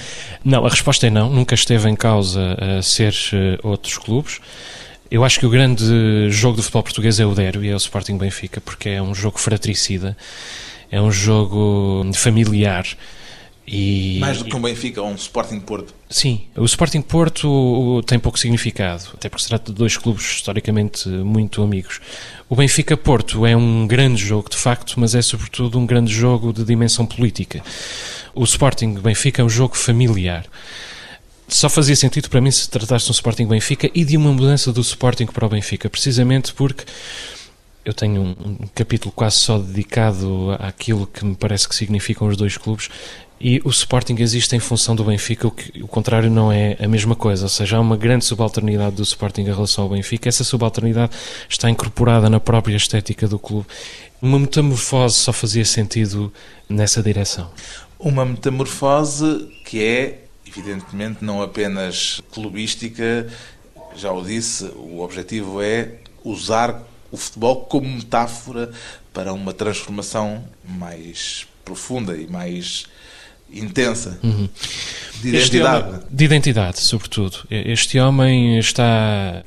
Não, 0.45 0.65
a 0.65 0.69
resposta 0.69 1.07
é 1.07 1.11
não. 1.11 1.31
Nunca 1.31 1.55
esteve 1.55 1.89
em 1.89 1.97
causa 1.97 2.57
a 2.59 2.83
ser 2.83 3.15
eh, 3.33 3.59
outros 3.63 3.99
clubes. 3.99 4.41
Eu 5.11 5.25
acho 5.25 5.39
que 5.39 5.47
o 5.47 5.51
grande 5.51 6.31
jogo 6.31 6.57
do 6.57 6.63
futebol 6.63 6.83
português 6.83 7.21
é 7.21 7.27
o 7.27 7.35
derby, 7.35 7.69
é 7.69 7.75
o 7.75 7.77
Sporting 7.77 8.19
Benfica, 8.19 8.61
porque 8.61 8.89
é 8.89 9.01
um 9.01 9.15
jogo 9.15 9.39
fratricida, 9.39 10.17
é 10.91 11.01
um 11.01 11.13
jogo 11.13 12.05
familiar. 12.13 12.85
E, 13.67 14.19
Mais 14.21 14.39
do 14.39 14.45
que 14.45 14.55
um 14.55 14.63
Benfica 14.63 15.03
ou 15.03 15.09
um 15.09 15.17
Sporting 15.17 15.59
Porto? 15.59 15.93
Sim, 16.09 16.43
o 16.57 16.65
Sporting 16.65 17.03
Porto 17.03 18.01
tem 18.07 18.17
pouco 18.19 18.39
significado, 18.39 19.03
até 19.15 19.29
porque 19.29 19.43
se 19.43 19.49
trata 19.49 19.73
de 19.73 19.79
dois 19.79 19.97
clubes 19.97 20.25
historicamente 20.25 21.09
muito 21.09 21.63
amigos. 21.63 22.01
O 22.49 22.55
Benfica 22.55 22.97
Porto 22.97 23.45
é 23.45 23.57
um 23.57 23.87
grande 23.87 24.25
jogo, 24.25 24.49
de 24.49 24.57
facto, 24.57 24.95
mas 25.01 25.17
é 25.17 25.23
sobretudo 25.23 25.79
um 25.81 25.87
grande 25.87 26.13
jogo 26.13 26.53
de 26.53 26.65
dimensão 26.65 27.05
política. 27.05 27.61
O 28.35 28.45
Sporting 28.45 28.95
Benfica 28.95 29.43
é 29.43 29.45
um 29.45 29.49
jogo 29.49 29.77
familiar. 29.77 30.47
Só 31.49 31.69
fazia 31.69 31.97
sentido 31.97 32.29
para 32.29 32.41
mim 32.41 32.51
se 32.51 32.69
tratasse 32.69 33.07
de 33.07 33.11
um 33.11 33.15
Sporting 33.15 33.47
Benfica 33.47 33.91
e 33.93 34.05
de 34.05 34.17
uma 34.17 34.33
mudança 34.33 34.73
do 34.73 34.81
Sporting 34.81 35.27
para 35.27 35.47
o 35.47 35.49
Benfica, 35.49 35.91
precisamente 35.91 36.53
porque 36.53 36.85
eu 37.87 37.95
tenho 37.95 38.21
um, 38.21 38.31
um, 38.31 38.69
capítulo 38.75 39.13
quase 39.13 39.37
só 39.37 39.59
dedicado 39.59 40.57
àquilo 40.59 41.07
que 41.07 41.25
me 41.25 41.37
parece 41.37 41.69
que 41.69 41.75
significam 41.75 42.27
os 42.27 42.37
dois 42.37 42.57
clubes 42.57 42.91
e 43.39 43.61
o 43.65 43.69
Sporting 43.69 44.17
existe 44.19 44.57
em 44.57 44.61
função 44.61 44.97
do 44.97 45.05
Benfica, 45.05 45.47
o 45.47 45.51
que 45.51 45.83
o 45.83 45.87
contrário 45.87 46.31
não 46.31 46.51
é 46.51 46.77
a 46.81 46.89
mesma 46.89 47.15
coisa, 47.15 47.45
ou 47.45 47.49
seja, 47.49 47.77
há 47.77 47.81
uma 47.81 47.97
grande 47.97 48.25
subalternidade 48.25 48.97
do 48.97 49.03
Sporting 49.03 49.43
em 49.43 49.45
relação 49.45 49.85
ao 49.85 49.91
Benfica, 49.91 50.29
essa 50.29 50.43
subalternidade 50.43 51.13
está 51.49 51.69
incorporada 51.69 52.31
na 52.31 52.41
própria 52.41 52.77
estética 52.77 53.29
do 53.29 53.39
clube. 53.39 53.67
Uma 54.23 54.39
metamorfose 54.39 55.17
só 55.17 55.33
fazia 55.33 55.65
sentido 55.65 56.33
nessa 56.69 57.03
direção. 57.03 57.51
Uma 57.99 58.25
metamorfose 58.25 59.49
que 59.65 59.85
é, 59.85 60.25
evidentemente, 60.47 61.19
não 61.23 61.43
apenas 61.43 62.23
clubística, 62.33 63.29
já 63.95 64.11
o 64.13 64.23
disse, 64.23 64.65
o 64.77 65.01
objetivo 65.01 65.61
é 65.61 65.97
usar 66.25 66.83
o 67.11 67.17
futebol 67.19 67.67
como 67.67 67.89
metáfora 67.89 68.71
para 69.13 69.33
uma 69.33 69.53
transformação 69.53 70.45
mais 70.65 71.47
profunda 71.65 72.17
e 72.17 72.27
mais 72.27 72.87
intensa 73.53 74.19
uhum. 74.23 74.49
de 75.23 75.29
identidade. 75.29 75.89
Homem, 75.89 76.01
de 76.11 76.25
identidade, 76.25 76.81
sobretudo. 76.81 77.39
Este 77.51 77.99
homem 77.99 78.59
está 78.59 79.43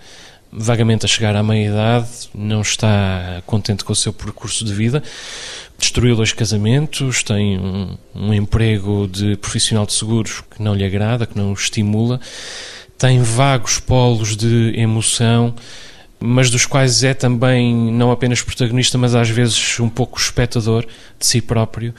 vagamente 0.51 1.05
a 1.05 1.07
chegar 1.07 1.35
à 1.35 1.43
meia-idade, 1.43 2.07
não 2.33 2.61
está 2.61 3.41
contente 3.45 3.83
com 3.83 3.93
o 3.93 3.95
seu 3.95 4.11
percurso 4.11 4.65
de 4.65 4.73
vida, 4.73 5.03
destruiu 5.77 6.15
dois 6.15 6.33
casamentos, 6.33 7.23
tem 7.23 7.59
um, 7.59 7.97
um 8.15 8.33
emprego 8.33 9.07
de 9.07 9.35
profissional 9.37 9.85
de 9.85 9.93
seguros 9.93 10.41
que 10.41 10.61
não 10.61 10.73
lhe 10.73 10.83
agrada, 10.83 11.27
que 11.27 11.37
não 11.37 11.51
o 11.51 11.53
estimula, 11.53 12.19
tem 12.97 13.21
vagos 13.21 13.79
polos 13.79 14.35
de 14.35 14.73
emoção 14.75 15.53
mas 16.19 16.49
dos 16.49 16.65
quais 16.65 17.03
é 17.03 17.13
também 17.13 17.73
não 17.73 18.11
apenas 18.11 18.41
protagonista, 18.41 18.97
mas 18.97 19.15
às 19.15 19.29
vezes 19.29 19.79
um 19.79 19.87
pouco 19.87 20.19
espectador 20.19 20.85
de 21.17 21.25
si 21.25 21.39
próprio. 21.39 21.93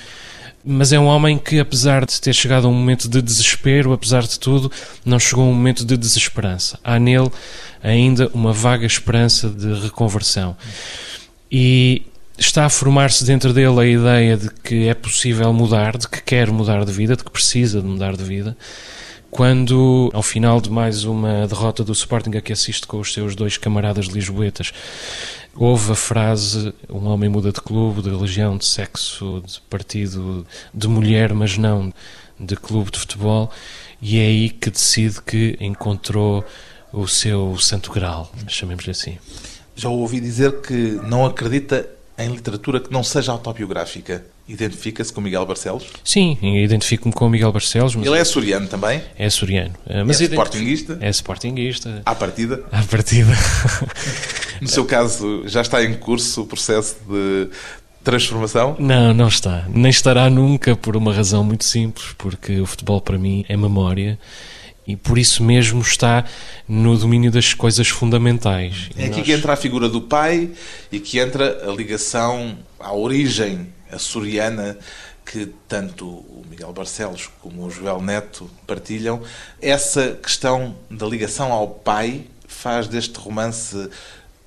Mas 0.65 0.93
é 0.93 0.99
um 0.99 1.07
homem 1.07 1.39
que, 1.39 1.59
apesar 1.59 2.05
de 2.05 2.21
ter 2.21 2.35
chegado 2.35 2.67
a 2.67 2.71
um 2.71 2.75
momento 2.75 3.09
de 3.09 3.23
desespero, 3.23 3.93
apesar 3.93 4.23
de 4.23 4.39
tudo, 4.39 4.71
não 5.05 5.19
chegou 5.19 5.45
a 5.45 5.49
um 5.49 5.55
momento 5.55 5.85
de 5.85 5.97
desesperança. 5.97 6.79
Há 6.85 6.99
nele 6.99 7.31
ainda 7.83 8.31
uma 8.35 8.53
vaga 8.53 8.85
esperança 8.85 9.49
de 9.49 9.73
reconversão. 9.81 10.57
E 11.51 12.03
está 12.39 12.67
a 12.67 12.71
formar-se 12.71 13.25
dentro 13.25 13.53
dele 13.53 13.81
a 13.81 13.87
ideia 13.87 14.37
de 14.37 14.51
que 14.63 14.87
é 14.87 14.95
possível 14.95 15.53
mudar, 15.53 15.97
de 15.97 16.07
que 16.09 16.23
quer 16.23 16.51
mudar 16.51 16.85
de 16.85 16.93
vida, 16.93 17.17
de 17.17 17.25
que 17.25 17.31
precisa 17.31 17.81
de 17.81 17.87
mudar 17.87 18.17
de 18.17 18.25
vida 18.25 18.57
quando, 19.31 20.11
ao 20.13 20.23
final 20.23 20.61
de 20.61 20.71
mais 20.71 21.05
uma 21.05 21.47
derrota 21.47 21.85
do 21.85 21.93
Sporting 21.93 22.37
a 22.37 22.41
que 22.41 22.53
assiste 22.53 22.87
com 22.87 22.99
os 22.99 23.13
seus 23.13 23.37
dois 23.37 23.57
camaradas 23.57 24.07
lisboetas, 24.07 24.73
houve 25.55 25.93
a 25.93 25.95
frase 25.95 26.73
um 26.89 27.07
homem 27.07 27.29
muda 27.29 27.53
de 27.53 27.61
clube, 27.61 28.03
de 28.03 28.11
religião, 28.11 28.57
de 28.57 28.67
sexo, 28.67 29.43
de 29.45 29.61
partido, 29.63 30.47
de 30.73 30.89
mulher, 30.89 31.33
mas 31.35 31.57
não 31.57 31.93
de 32.39 32.57
clube 32.57 32.91
de 32.91 32.99
futebol, 32.99 33.51
e 34.01 34.19
é 34.19 34.23
aí 34.23 34.49
que 34.49 34.71
decide 34.71 35.21
que 35.21 35.59
encontrou 35.61 36.45
o 36.93 37.07
seu 37.07 37.57
santo 37.59 37.93
grau, 37.93 38.33
chamemos-lhe 38.49 38.91
assim. 38.91 39.19
Já 39.77 39.89
ouvi 39.89 40.21
dizer 40.21 40.61
que 40.61 40.99
não 41.05 41.27
acredita 41.27 41.87
em 42.19 42.29
literatura 42.29 42.81
que 42.81 42.93
não 42.93 43.03
seja 43.03 43.33
autobiográfica. 43.33 44.25
Identifica-se 44.49 45.13
com 45.13 45.21
Miguel 45.21 45.47
Barcelos? 45.47 45.87
Sim, 46.03 46.37
identifico-me 46.43 47.15
com 47.15 47.29
Miguel 47.29 47.53
Barcelos. 47.53 47.95
Ele 47.95 48.17
é 48.17 48.21
açoriano 48.21 48.67
também? 48.67 49.01
É 49.17 49.27
açoriano. 49.27 49.75
Eh, 49.87 50.03
mas 50.03 50.21
é 50.21 50.25
sportinguista? 50.25 50.99
É 51.01 51.09
sportinguista. 51.11 52.03
À 52.05 52.15
partida? 52.17 52.65
À 52.73 52.83
partida. 52.83 53.31
no 54.61 54.69
seu 54.69 54.85
caso, 54.85 55.43
já 55.47 55.61
está 55.61 55.83
em 55.85 55.95
curso 55.95 56.43
o 56.43 56.47
processo 56.47 56.97
de 57.09 57.49
transformação? 58.05 58.77
Não, 58.79 59.13
não 59.15 59.29
está. 59.29 59.65
Nem 59.69 59.91
estará 59.91 60.29
nunca 60.31 60.77
por 60.77 60.97
uma 60.97 61.13
razão 61.13 61.45
muito 61.45 61.65
simples, 61.65 62.15
porque 62.17 62.61
o 62.61 62.67
futebol 62.67 63.01
para 63.01 63.19
mim 63.19 63.45
é 63.49 63.57
memória 63.57 64.19
e 64.87 64.97
por 64.97 65.19
isso 65.19 65.45
mesmo 65.45 65.81
está 65.81 66.25
no 66.67 66.97
domínio 66.97 67.31
das 67.31 67.55
coisas 67.55 67.89
fundamentais. 67.89 68.91
É 68.97 69.05
aqui 69.05 69.19
nós... 69.19 69.27
que 69.27 69.33
entra 69.33 69.53
a 69.53 69.57
figura 69.57 69.89
do 69.89 70.01
pai 70.01 70.51
e 70.91 70.99
que 70.99 71.19
entra 71.19 71.69
a 71.69 71.73
ligação 71.73 72.59
à 72.79 72.93
origem 72.93 73.69
açoriana 73.91 74.77
que 75.25 75.49
tanto 75.69 76.07
o 76.09 76.45
Miguel 76.51 76.73
Barcelos 76.73 77.31
como 77.41 77.65
o 77.65 77.71
Joel 77.71 78.01
Neto 78.01 78.51
partilham. 78.67 79.23
Essa 79.63 80.19
questão 80.21 80.75
da 80.91 81.07
ligação 81.07 81.53
ao 81.53 81.69
pai 81.69 82.25
faz 82.49 82.89
deste 82.89 83.17
romance 83.17 83.89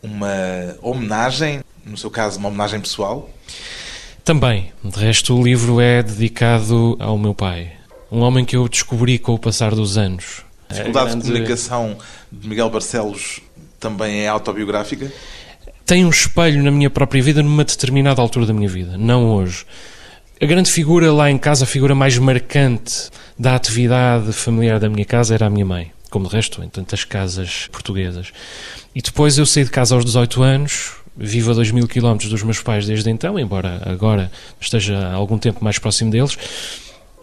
uma 0.04 0.76
homenagem, 0.82 1.62
no 1.86 1.98
seu 1.98 2.12
caso, 2.12 2.38
uma 2.38 2.50
homenagem 2.50 2.80
pessoal? 2.80 3.30
Também. 4.24 4.72
De 4.84 5.00
resto, 5.00 5.36
o 5.36 5.44
livro 5.44 5.82
é 5.82 6.04
dedicado 6.04 6.98
ao 7.00 7.18
meu 7.18 7.34
pai. 7.34 7.72
Um 8.12 8.20
homem 8.20 8.46
que 8.46 8.56
eu 8.56 8.68
descobri 8.68 9.18
com 9.18 9.34
o 9.34 9.40
passar 9.40 9.74
dos 9.74 9.98
anos. 9.98 10.44
A 10.70 10.74
dificuldade 10.74 11.10
grande... 11.10 11.24
de 11.24 11.32
comunicação 11.32 11.98
de 12.32 12.48
Miguel 12.48 12.70
Barcelos 12.70 13.40
também 13.80 14.22
é 14.22 14.28
autobiográfica? 14.28 15.12
tem 15.86 16.06
um 16.06 16.10
espelho 16.10 16.64
na 16.64 16.72
minha 16.72 16.90
própria 16.90 17.22
vida 17.22 17.44
numa 17.44 17.64
determinada 17.64 18.22
altura 18.22 18.46
da 18.46 18.54
minha 18.54 18.70
vida, 18.70 18.98
não 18.98 19.28
hoje. 19.36 19.66
A 20.42 20.46
grande 20.46 20.72
figura 20.72 21.12
lá 21.12 21.30
em 21.30 21.38
casa, 21.38 21.66
a 21.66 21.68
figura 21.68 21.94
mais 21.94 22.18
marcante 22.18 23.10
da 23.38 23.56
atividade 23.56 24.32
familiar 24.34 24.80
da 24.80 24.90
minha 24.90 25.06
casa 25.06 25.34
era 25.34 25.46
a 25.46 25.50
minha 25.50 25.66
mãe, 25.66 25.92
como 26.14 26.30
de 26.30 26.36
resto 26.36 26.64
em 26.64 26.70
tantas 26.70 27.04
casas 27.04 27.68
portuguesas. 27.72 28.32
E 28.94 29.02
depois 29.02 29.36
eu 29.40 29.48
saí 29.48 29.64
de 29.64 29.72
casa 29.72 29.96
aos 29.96 30.06
18 30.06 30.44
anos, 30.44 30.92
vivo 31.18 31.50
a 31.50 31.56
2 31.56 31.72
mil 31.72 31.88
quilómetros 31.88 32.30
dos 32.30 32.44
meus 32.44 32.62
pais 32.62 32.86
desde 32.86 33.10
então, 33.10 33.40
embora 33.40 33.82
agora 33.84 34.32
esteja 34.62 35.12
algum 35.12 35.40
tempo 35.40 35.64
mais 35.64 35.80
próximo 35.80 36.12
deles. 36.12 36.38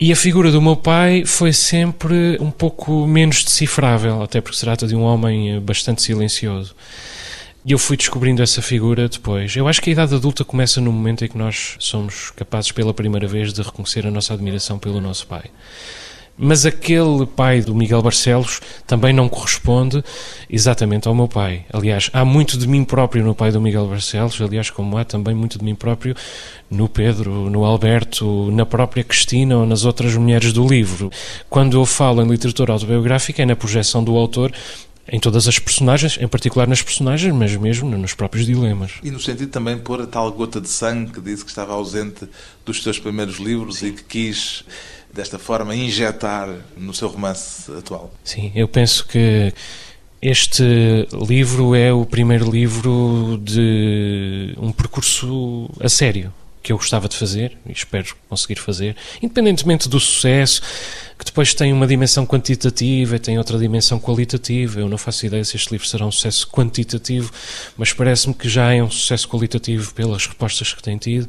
E 0.00 0.10
a 0.10 0.16
figura 0.16 0.50
do 0.50 0.60
meu 0.60 0.74
pai 0.74 1.24
foi 1.24 1.52
sempre 1.52 2.36
um 2.40 2.50
pouco 2.50 3.06
menos 3.06 3.44
decifrável, 3.44 4.22
até 4.22 4.40
porque 4.40 4.56
se 4.56 4.64
trata 4.64 4.88
de 4.88 4.96
um 4.96 5.02
homem 5.02 5.60
bastante 5.60 6.02
silencioso. 6.02 6.74
E 7.64 7.70
eu 7.70 7.78
fui 7.78 7.96
descobrindo 7.96 8.42
essa 8.42 8.60
figura 8.60 9.08
depois. 9.08 9.54
Eu 9.54 9.68
acho 9.68 9.80
que 9.80 9.90
a 9.90 9.92
idade 9.92 10.14
adulta 10.14 10.44
começa 10.44 10.80
no 10.80 10.90
momento 10.90 11.24
em 11.24 11.28
que 11.28 11.38
nós 11.38 11.76
somos 11.78 12.32
capazes 12.32 12.72
pela 12.72 12.92
primeira 12.92 13.28
vez 13.28 13.52
de 13.52 13.62
reconhecer 13.62 14.04
a 14.04 14.10
nossa 14.10 14.34
admiração 14.34 14.80
pelo 14.80 15.00
nosso 15.00 15.28
pai. 15.28 15.44
Mas 16.42 16.64
aquele 16.64 17.26
pai 17.26 17.60
do 17.60 17.74
Miguel 17.74 18.00
Barcelos 18.00 18.60
também 18.86 19.12
não 19.12 19.28
corresponde 19.28 20.02
exatamente 20.48 21.06
ao 21.06 21.14
meu 21.14 21.28
pai. 21.28 21.66
Aliás, 21.70 22.08
há 22.14 22.24
muito 22.24 22.56
de 22.56 22.66
mim 22.66 22.82
próprio 22.82 23.22
no 23.22 23.34
pai 23.34 23.52
do 23.52 23.60
Miguel 23.60 23.86
Barcelos, 23.86 24.40
aliás, 24.40 24.70
como 24.70 24.96
há 24.96 25.04
também 25.04 25.34
muito 25.34 25.58
de 25.58 25.64
mim 25.64 25.74
próprio 25.74 26.16
no 26.70 26.88
Pedro, 26.88 27.50
no 27.50 27.62
Alberto, 27.64 28.50
na 28.52 28.64
própria 28.64 29.04
Cristina 29.04 29.58
ou 29.58 29.66
nas 29.66 29.84
outras 29.84 30.16
mulheres 30.16 30.50
do 30.50 30.66
livro. 30.66 31.10
Quando 31.50 31.76
eu 31.76 31.84
falo 31.84 32.22
em 32.22 32.28
literatura 32.28 32.72
autobiográfica, 32.72 33.42
é 33.42 33.44
na 33.44 33.54
projeção 33.54 34.02
do 34.02 34.16
autor 34.16 34.50
em 35.12 35.18
todas 35.18 35.48
as 35.48 35.58
personagens, 35.58 36.16
em 36.20 36.28
particular 36.28 36.68
nas 36.68 36.82
personagens, 36.82 37.34
mas 37.34 37.54
mesmo 37.56 37.90
nos 37.98 38.14
próprios 38.14 38.46
dilemas. 38.46 38.92
E 39.02 39.10
no 39.10 39.18
sentido 39.18 39.50
também 39.50 39.76
pôr 39.76 40.00
a 40.00 40.06
tal 40.06 40.30
gota 40.32 40.60
de 40.60 40.68
sangue 40.68 41.12
que 41.12 41.20
disse 41.20 41.44
que 41.44 41.50
estava 41.50 41.72
ausente 41.72 42.28
dos 42.64 42.82
seus 42.82 42.98
primeiros 42.98 43.38
livros 43.38 43.78
Sim. 43.78 43.88
e 43.88 43.92
que 43.92 44.04
quis, 44.04 44.64
desta 45.12 45.38
forma, 45.38 45.74
injetar 45.74 46.48
no 46.76 46.94
seu 46.94 47.08
romance 47.08 47.70
atual. 47.72 48.12
Sim, 48.24 48.52
eu 48.54 48.68
penso 48.68 49.06
que 49.06 49.52
este 50.22 50.62
livro 51.26 51.74
é 51.74 51.92
o 51.92 52.04
primeiro 52.04 52.50
livro 52.50 53.40
de 53.42 54.54
um 54.58 54.70
percurso 54.70 55.70
a 55.80 55.88
sério 55.88 56.32
que 56.62 56.72
eu 56.72 56.76
gostava 56.76 57.08
de 57.08 57.16
fazer 57.16 57.56
e 57.66 57.72
espero 57.72 58.14
conseguir 58.28 58.60
fazer, 58.60 58.94
independentemente 59.22 59.88
do 59.88 59.98
sucesso, 59.98 60.60
que 61.18 61.24
depois 61.24 61.54
tem 61.54 61.72
uma 61.72 61.86
dimensão 61.86 62.26
quantitativa 62.26 63.16
e 63.16 63.18
tem 63.18 63.38
outra 63.38 63.58
dimensão 63.58 63.98
qualitativa. 63.98 64.80
Eu 64.80 64.88
não 64.88 64.98
faço 64.98 65.24
ideia 65.24 65.42
se 65.42 65.56
este 65.56 65.70
livro 65.70 65.86
será 65.86 66.04
um 66.04 66.12
sucesso 66.12 66.46
quantitativo, 66.48 67.32
mas 67.76 67.92
parece-me 67.92 68.34
que 68.34 68.48
já 68.48 68.74
é 68.74 68.82
um 68.82 68.90
sucesso 68.90 69.26
qualitativo 69.28 69.94
pelas 69.94 70.26
respostas 70.26 70.74
que 70.74 70.82
tem 70.82 70.98
tido. 70.98 71.28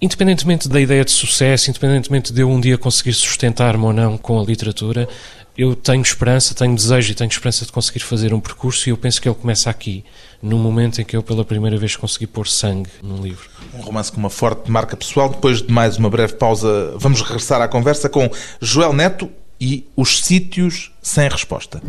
Independentemente 0.00 0.68
da 0.68 0.80
ideia 0.80 1.04
de 1.04 1.10
sucesso, 1.10 1.70
independentemente 1.70 2.32
de 2.32 2.42
eu 2.42 2.50
um 2.50 2.60
dia 2.60 2.76
conseguir 2.76 3.14
sustentar-me 3.14 3.84
ou 3.84 3.92
não 3.92 4.18
com 4.18 4.38
a 4.38 4.44
literatura, 4.44 5.08
eu 5.56 5.74
tenho 5.74 6.02
esperança, 6.02 6.54
tenho 6.54 6.74
desejo 6.74 7.12
e 7.12 7.14
tenho 7.14 7.30
esperança 7.30 7.64
de 7.64 7.72
conseguir 7.72 8.00
fazer 8.00 8.34
um 8.34 8.40
percurso 8.40 8.88
e 8.88 8.92
eu 8.92 8.96
penso 8.98 9.20
que 9.22 9.28
ele 9.28 9.34
começa 9.34 9.70
aqui, 9.70 10.04
no 10.42 10.58
momento 10.58 11.00
em 11.00 11.04
que 11.04 11.16
eu 11.16 11.22
pela 11.22 11.44
primeira 11.46 11.78
vez 11.78 11.96
consegui 11.96 12.26
pôr 12.26 12.46
sangue 12.46 12.90
num 13.02 13.22
livro. 13.22 13.48
Um 13.72 13.80
romance 13.80 14.12
com 14.12 14.18
uma 14.18 14.28
forte 14.28 14.70
marca 14.70 14.96
pessoal. 14.96 15.30
Depois 15.30 15.62
de 15.62 15.72
mais 15.72 15.96
uma 15.96 16.10
breve 16.10 16.34
pausa, 16.34 16.94
vamos 16.98 17.22
regressar 17.22 17.62
à 17.62 17.68
conversa 17.68 18.08
com 18.08 18.28
Joel 18.60 18.92
Neto 18.92 19.30
e 19.58 19.86
os 19.96 20.18
sítios 20.18 20.92
sem 21.00 21.26
resposta. 21.26 21.80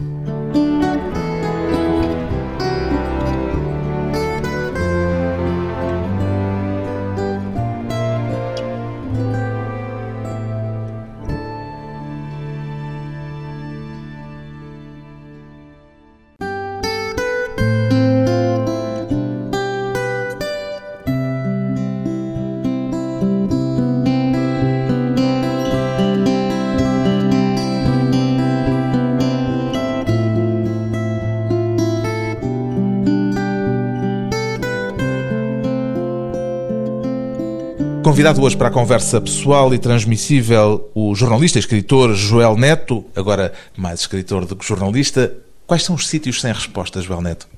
Convidado 38.07 38.41
hoje 38.41 38.55
para 38.55 38.69
a 38.69 38.71
conversa 38.71 39.19
pessoal 39.19 39.73
e 39.73 39.77
transmissível, 39.77 40.89
o 40.95 41.13
jornalista 41.13 41.57
e 41.57 41.59
escritor 41.59 42.15
Joel 42.15 42.55
Neto, 42.55 43.03
agora 43.13 43.51
mais 43.75 43.99
escritor 43.99 44.45
do 44.45 44.55
que 44.55 44.65
jornalista. 44.65 45.33
Quais 45.67 45.83
são 45.83 45.93
os 45.93 46.07
sítios 46.07 46.39
sem 46.39 46.53
resposta, 46.53 47.01
Joel 47.01 47.19
Neto? 47.19 47.49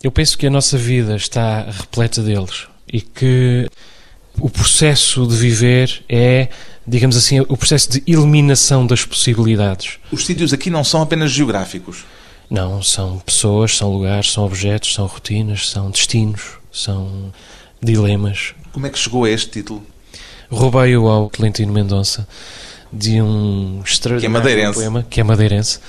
Eu 0.00 0.12
penso 0.12 0.38
que 0.38 0.46
a 0.46 0.50
nossa 0.50 0.78
vida 0.78 1.16
está 1.16 1.62
repleta 1.68 2.22
deles 2.22 2.68
e 2.86 3.00
que 3.00 3.68
o 4.38 4.48
processo 4.48 5.26
de 5.26 5.34
viver 5.34 6.04
é, 6.08 6.48
digamos 6.86 7.16
assim, 7.16 7.40
o 7.40 7.56
processo 7.56 7.90
de 7.90 8.02
eliminação 8.06 8.86
das 8.86 9.04
possibilidades. 9.04 9.98
Os 10.12 10.24
sítios 10.24 10.52
aqui 10.52 10.70
não 10.70 10.84
são 10.84 11.02
apenas 11.02 11.32
geográficos. 11.32 12.04
Não, 12.48 12.80
são 12.80 13.18
pessoas, 13.18 13.76
são 13.76 13.92
lugares, 13.92 14.30
são 14.30 14.44
objetos, 14.44 14.94
são 14.94 15.04
rotinas, 15.06 15.68
são 15.68 15.90
destinos, 15.90 16.42
são 16.70 17.32
dilemas. 17.82 18.54
Como 18.72 18.86
é 18.86 18.90
que 18.90 18.98
chegou 18.98 19.24
a 19.24 19.30
este 19.30 19.50
título? 19.50 19.84
Roubei-o 20.50 21.08
ao 21.08 21.28
Clentino 21.28 21.72
Mendonça 21.72 22.26
de 22.92 23.20
um 23.22 23.80
extraordinário 23.84 24.42
que 24.42 24.60
é 24.60 24.72
poema 24.72 25.06
que 25.08 25.20
é 25.20 25.24
madeirense. 25.24 25.80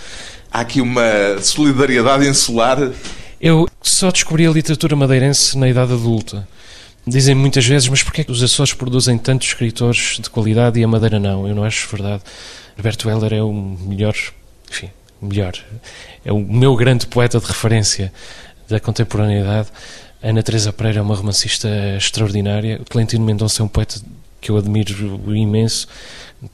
Há 0.52 0.62
aqui 0.62 0.80
uma 0.80 1.40
solidariedade 1.42 2.28
insular. 2.28 2.92
Eu 3.42 3.68
só 3.82 4.10
descobri 4.10 4.48
a 4.48 4.52
literatura 4.52 4.96
madeirense 4.96 5.58
na 5.58 5.68
idade 5.68 5.94
adulta. 5.94 6.48
Dizem 7.06 7.36
muitas 7.36 7.66
vezes, 7.66 7.90
mas 7.90 8.02
porquê 8.02 8.22
é 8.22 8.24
que 8.24 8.32
os 8.32 8.42
Açores 8.42 8.74
produzem 8.74 9.18
tantos 9.18 9.50
escritores 9.50 10.18
de 10.22 10.30
qualidade 10.30 10.80
e 10.80 10.84
a 10.84 10.88
Madeira 10.88 11.20
não? 11.20 11.46
Eu 11.46 11.54
não 11.54 11.66
acho 11.66 11.90
verdade. 11.90 12.24
Alberto 12.78 13.10
Heller 13.10 13.34
é 13.34 13.44
o 13.44 13.52
melhor, 13.52 14.16
enfim, 14.72 14.90
melhor. 15.22 15.54
É 16.24 16.32
o 16.32 16.40
meu 16.40 16.76
grande 16.78 17.06
poeta 17.06 17.40
de 17.40 17.46
referência 17.46 18.14
da 18.70 18.80
contemporaneidade. 18.80 19.68
Ana 20.24 20.42
Teresa 20.42 20.72
Pereira 20.72 21.00
é 21.00 21.02
uma 21.02 21.16
romancista 21.16 21.68
extraordinária. 21.98 22.80
O 22.82 22.90
Clentino 22.90 23.26
Mendonça 23.26 23.62
é 23.62 23.66
um 23.66 23.68
poeta 23.68 24.00
que 24.40 24.50
eu 24.50 24.58
admiro 24.58 25.22
imenso, 25.36 25.86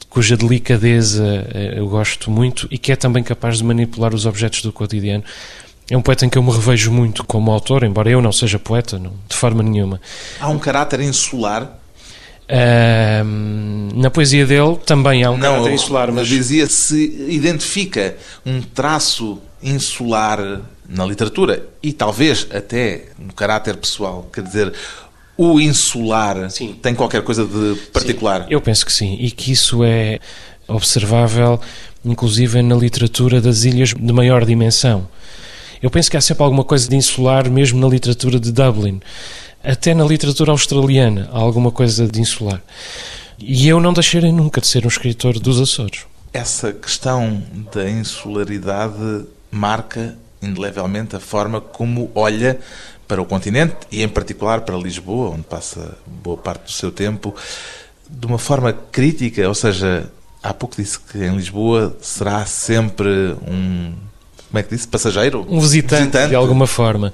cuja 0.10 0.36
delicadeza 0.36 1.47
eh, 1.53 1.75
eu 1.77 1.88
gosto 1.88 2.32
muito 2.32 2.67
e 2.71 2.77
que 2.77 2.91
é 2.91 2.95
também 2.95 3.23
capaz 3.23 3.60
de 3.60 3.63
manipular 3.63 4.13
os 4.13 4.25
objetos 4.25 4.63
do 4.63 4.73
cotidiano. 4.73 5.23
É 5.89 5.95
um 5.95 6.01
poeta 6.01 6.25
em 6.25 6.29
que 6.29 6.38
eu 6.38 6.43
me 6.43 6.51
revejo 6.51 6.91
muito 6.91 7.23
como 7.23 7.51
autor, 7.51 7.84
embora 7.84 8.10
eu 8.10 8.21
não 8.21 8.32
seja 8.32 8.58
poeta, 8.58 8.97
não, 8.97 9.13
de 9.27 9.36
forma 9.36 9.62
nenhuma. 9.62 10.01
Há 10.39 10.49
um 10.49 10.60
caráter 10.60 11.01
insular? 11.01 11.77
Uh, 12.51 13.95
na 13.95 14.10
poesia 14.10 14.47
dele 14.47 14.77
também 14.84 15.23
há 15.23 15.29
um 15.29 15.38
não, 15.38 15.51
caráter 15.51 15.73
insular, 15.73 16.12
mas 16.12 16.27
dizia 16.27 16.65
se 16.65 17.27
identifica 17.29 18.17
um 18.43 18.62
traço 18.62 19.39
insular 19.62 20.62
na 20.89 21.06
literatura 21.06 21.65
e 21.84 21.93
talvez 21.93 22.47
até 22.52 23.06
no 23.17 23.32
caráter 23.34 23.78
pessoal. 23.78 24.28
Quer 24.34 24.43
dizer, 24.43 24.73
o 25.38 25.60
insular 25.60 26.49
sim. 26.49 26.73
tem 26.82 26.95
qualquer 26.95 27.21
coisa 27.21 27.45
de 27.45 27.75
particular? 27.93 28.41
Sim, 28.41 28.47
eu 28.49 28.60
penso 28.60 28.86
que 28.86 28.91
sim, 28.91 29.17
e 29.19 29.30
que 29.30 29.52
isso 29.52 29.84
é 29.84 30.19
observável, 30.67 31.60
inclusive 32.04 32.62
na 32.62 32.75
literatura 32.75 33.39
das 33.39 33.63
ilhas 33.63 33.93
de 33.93 34.13
maior 34.13 34.43
dimensão. 34.43 35.08
Eu 35.82 35.89
penso 35.89 36.12
que 36.12 36.17
há 36.17 36.21
sempre 36.21 36.43
alguma 36.43 36.63
coisa 36.63 36.89
de 36.89 36.95
insular, 36.95 37.49
mesmo 37.49 37.80
na 37.80 37.88
literatura 37.88 38.39
de 38.39 38.52
Dublin. 38.52 38.99
Até 39.63 39.93
na 39.93 40.04
literatura 40.04 40.52
australiana 40.52 41.30
há 41.32 41.38
alguma 41.38 41.71
coisa 41.71 42.08
de 42.08 42.19
insular. 42.19 42.62
E 43.38 43.67
eu 43.67 43.80
não 43.80 43.93
deixarei 43.93 44.32
nunca 44.32 44.60
de 44.60 44.67
ser 44.67 44.84
um 44.86 44.89
escritor 44.89 45.39
dos 45.39 45.60
Açores. 45.60 46.02
Essa 46.34 46.73
questão 46.73 47.41
da 47.73 47.89
insularidade 47.89 49.25
marca 49.49 50.17
indelevelmente 50.41 51.15
a 51.15 51.19
forma 51.19 51.60
como 51.60 52.12
olha 52.15 52.60
para 53.08 53.21
o 53.21 53.25
continente 53.25 53.75
e, 53.91 54.04
em 54.04 54.08
particular, 54.08 54.62
para 54.62 54.78
Lisboa, 54.78 55.32
onde 55.32 55.43
passa 55.43 55.97
boa 56.06 56.38
parte 56.38 56.65
do 56.65 56.71
seu 56.71 56.91
tempo, 56.91 57.36
de 58.10 58.25
uma 58.28 58.38
forma 58.38 58.71
crítica. 58.91 59.47
Ou 59.47 59.56
seja, 59.56 60.10
há 60.43 60.54
pouco 60.54 60.75
disse 60.75 60.99
que 60.99 61.17
em 61.17 61.36
Lisboa 61.36 61.97
será 62.02 62.45
sempre 62.45 63.10
um. 63.47 63.93
Como 64.47 64.60
é 64.60 64.63
que 64.63 64.75
disse? 64.75 64.88
Passageiro? 64.88 65.45
Um 65.49 65.60
visitante, 65.60 66.02
visitante. 66.02 66.30
de 66.30 66.36
alguma 66.36 66.67
forma. 66.67 67.13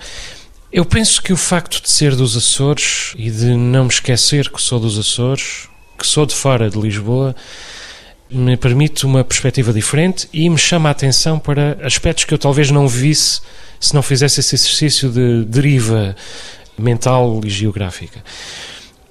Eu 0.71 0.83
penso 0.83 1.21
que 1.21 1.31
o 1.31 1.37
facto 1.37 1.81
de 1.81 1.89
ser 1.89 2.15
dos 2.15 2.35
Açores 2.35 3.13
e 3.17 3.31
de 3.31 3.55
não 3.55 3.85
me 3.85 3.89
esquecer 3.89 4.49
que 4.49 4.61
sou 4.61 4.79
dos 4.79 4.97
Açores, 4.99 5.69
que 5.97 6.05
sou 6.05 6.25
de 6.25 6.35
fora 6.35 6.69
de 6.69 6.77
Lisboa, 6.77 7.33
me 8.29 8.57
permite 8.57 9.05
uma 9.05 9.23
perspectiva 9.23 9.71
diferente 9.71 10.27
e 10.33 10.49
me 10.49 10.57
chama 10.57 10.89
a 10.89 10.91
atenção 10.91 11.37
para 11.37 11.77
aspectos 11.83 12.25
que 12.25 12.33
eu 12.33 12.37
talvez 12.37 12.71
não 12.71 12.87
visse 12.87 13.41
se 13.79 13.93
não 13.93 14.01
fizesse 14.01 14.39
esse 14.39 14.55
exercício 14.55 15.09
de 15.09 15.45
deriva 15.45 16.15
mental 16.77 17.41
e 17.43 17.49
geográfica. 17.49 18.23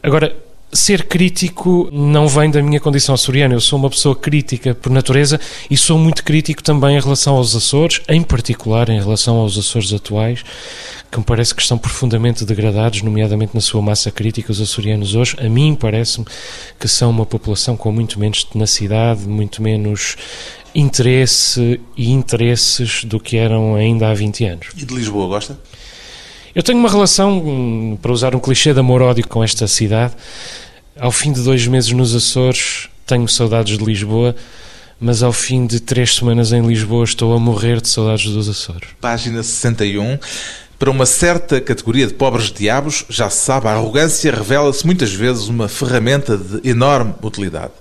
Agora, 0.03 0.37
Ser 0.75 1.05
crítico 1.05 1.89
não 1.93 2.27
vem 2.27 2.51
da 2.51 2.61
minha 2.61 2.81
condição 2.81 3.15
açoriana. 3.15 3.55
Eu 3.55 3.61
sou 3.61 3.79
uma 3.79 3.89
pessoa 3.89 4.17
crítica 4.17 4.75
por 4.75 4.91
natureza 4.91 5.41
e 5.71 5.77
sou 5.77 5.97
muito 5.97 6.25
crítico 6.25 6.65
também 6.65 6.97
em 6.97 7.01
relação 7.01 7.37
aos 7.37 7.55
Açores, 7.55 8.01
em 8.09 8.21
particular 8.25 8.89
em 8.89 8.99
relação 8.99 9.37
aos 9.37 9.57
Açores 9.57 9.93
atuais, 9.93 10.43
que 11.13 11.17
me 11.17 11.25
parece 11.25 11.55
que 11.55 11.63
estão 11.63 11.79
profundamente 11.79 12.45
degradados, 12.45 13.03
nomeadamente 13.03 13.55
na 13.55 13.61
sua 13.61 13.81
massa 13.81 14.11
crítica. 14.11 14.51
Os 14.51 14.61
açorianos 14.61 15.15
hoje, 15.15 15.37
a 15.39 15.49
mim 15.49 15.77
parece-me 15.77 16.27
que 16.77 16.89
são 16.89 17.09
uma 17.11 17.25
população 17.25 17.77
com 17.77 17.93
muito 17.93 18.19
menos 18.19 18.43
tenacidade, 18.43 19.29
muito 19.29 19.63
menos 19.63 20.17
interesse 20.75 21.81
e 21.97 22.11
interesses 22.11 23.05
do 23.05 23.21
que 23.21 23.37
eram 23.37 23.77
ainda 23.77 24.11
há 24.11 24.15
20 24.15 24.45
anos. 24.45 24.67
E 24.77 24.85
de 24.85 24.93
Lisboa, 24.93 25.29
gosta? 25.29 25.57
Eu 26.53 26.63
tenho 26.63 26.79
uma 26.79 26.89
relação, 26.89 27.99
para 28.01 28.13
usar 28.13 28.35
um 28.35 28.39
clichê 28.39 28.73
de 28.73 28.79
amor-ódio 28.79 29.27
com 29.27 29.43
esta 29.43 29.67
cidade. 29.67 30.15
Ao 30.99 31.11
fim 31.11 31.33
de 31.33 31.43
dois 31.43 31.67
meses 31.67 31.91
nos 31.91 32.15
Açores, 32.15 32.89
tenho 33.05 33.27
saudades 33.27 33.77
de 33.77 33.85
Lisboa, 33.85 34.37
mas 35.01 35.25
ao 35.25 35.33
fim 35.33 35.67
de 35.67 35.81
três 35.81 36.15
semanas 36.15 36.53
em 36.53 36.65
Lisboa, 36.65 37.03
estou 37.03 37.35
a 37.35 37.41
morrer 37.41 37.81
de 37.81 37.89
saudades 37.89 38.31
dos 38.31 38.49
Açores. 38.49 38.91
Página 39.01 39.43
61. 39.43 40.17
Para 40.79 40.93
uma 40.93 41.05
certa 41.05 41.61
categoria 41.61 42.07
de 42.07 42.15
pobres 42.15 42.53
diabos, 42.53 43.05
já 43.09 43.29
se 43.29 43.45
sabe, 43.45 43.67
a 43.67 43.73
arrogância 43.73 44.33
revela-se 44.33 44.87
muitas 44.87 45.13
vezes 45.13 45.49
uma 45.49 45.67
ferramenta 45.67 46.37
de 46.37 46.69
enorme 46.69 47.13
utilidade. 47.21 47.73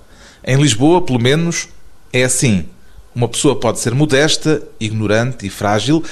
Em 0.44 0.56
Lisboa, 0.60 1.00
pelo 1.00 1.20
menos, 1.20 1.68
é 2.12 2.24
assim. 2.24 2.66
Uma 3.14 3.28
pessoa 3.28 3.54
pode 3.54 3.78
ser 3.78 3.94
modesta, 3.94 4.60
ignorante 4.80 5.46
e 5.46 5.50
frágil, 5.50 6.02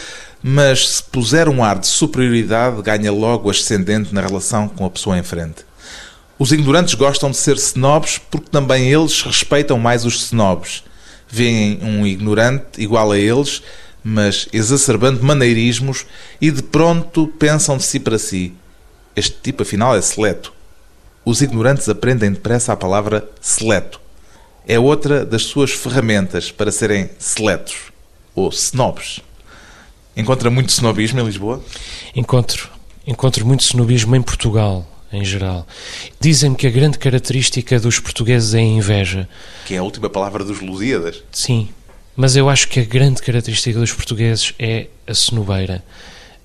mas 0.40 0.88
se 0.88 1.02
puser 1.02 1.48
um 1.48 1.64
ar 1.64 1.80
de 1.80 1.88
superioridade, 1.88 2.80
ganha 2.80 3.10
logo 3.10 3.50
ascendente 3.50 4.14
na 4.14 4.20
relação 4.20 4.68
com 4.68 4.84
a 4.84 4.90
pessoa 4.90 5.18
em 5.18 5.22
frente. 5.24 5.64
Os 6.38 6.52
ignorantes 6.52 6.94
gostam 6.94 7.30
de 7.30 7.36
ser 7.36 7.56
snobs 7.56 8.18
porque 8.18 8.50
também 8.50 8.90
eles 8.90 9.22
respeitam 9.22 9.78
mais 9.78 10.04
os 10.04 10.24
snobs. 10.24 10.82
Vêem 11.28 11.78
um 11.82 12.06
ignorante 12.06 12.80
igual 12.80 13.12
a 13.12 13.18
eles, 13.18 13.62
mas 14.02 14.48
exacerbando 14.52 15.22
maneirismos 15.22 16.04
e 16.40 16.50
de 16.50 16.62
pronto 16.62 17.26
pensam 17.26 17.76
de 17.76 17.84
si 17.84 18.00
para 18.00 18.18
si. 18.18 18.52
Este 19.14 19.36
tipo 19.42 19.62
afinal 19.62 19.96
é 19.96 20.02
seleto. 20.02 20.52
Os 21.24 21.40
ignorantes 21.40 21.88
aprendem 21.88 22.32
depressa 22.32 22.72
a 22.72 22.76
palavra 22.76 23.28
seleto. 23.40 24.00
É 24.66 24.78
outra 24.78 25.24
das 25.24 25.42
suas 25.42 25.70
ferramentas 25.72 26.50
para 26.50 26.72
serem 26.72 27.10
seletos, 27.18 27.92
ou 28.34 28.48
snobs. 28.48 29.20
Encontra 30.16 30.50
muito 30.50 30.70
snobismo 30.70 31.20
em 31.20 31.24
Lisboa? 31.24 31.62
Encontro. 32.14 32.68
Encontro 33.06 33.44
muito 33.46 33.60
snobismo 33.60 34.14
em 34.14 34.22
Portugal, 34.22 34.86
em 35.12 35.25
geral. 35.25 35.66
Dizem-me 36.20 36.57
que 36.57 36.66
a 36.66 36.70
grande 36.70 36.98
característica 36.98 37.79
dos 37.79 37.98
portugueses 38.01 38.55
é 38.55 38.59
a 38.59 38.62
inveja. 38.62 39.29
Que 39.64 39.75
é 39.75 39.79
a 39.79 39.83
última 39.83 40.09
palavra 40.09 40.44
dos 40.44 40.61
Lusíadas? 40.61 41.22
Sim, 41.31 41.68
mas 42.16 42.37
eu 42.37 42.48
acho 42.48 42.68
que 42.68 42.81
a 42.81 42.85
grande 42.85 43.22
característica 43.22 43.79
dos 43.79 43.92
portugueses 43.92 44.55
é 44.59 44.87
a 45.07 45.14
cenobeira. 45.14 45.85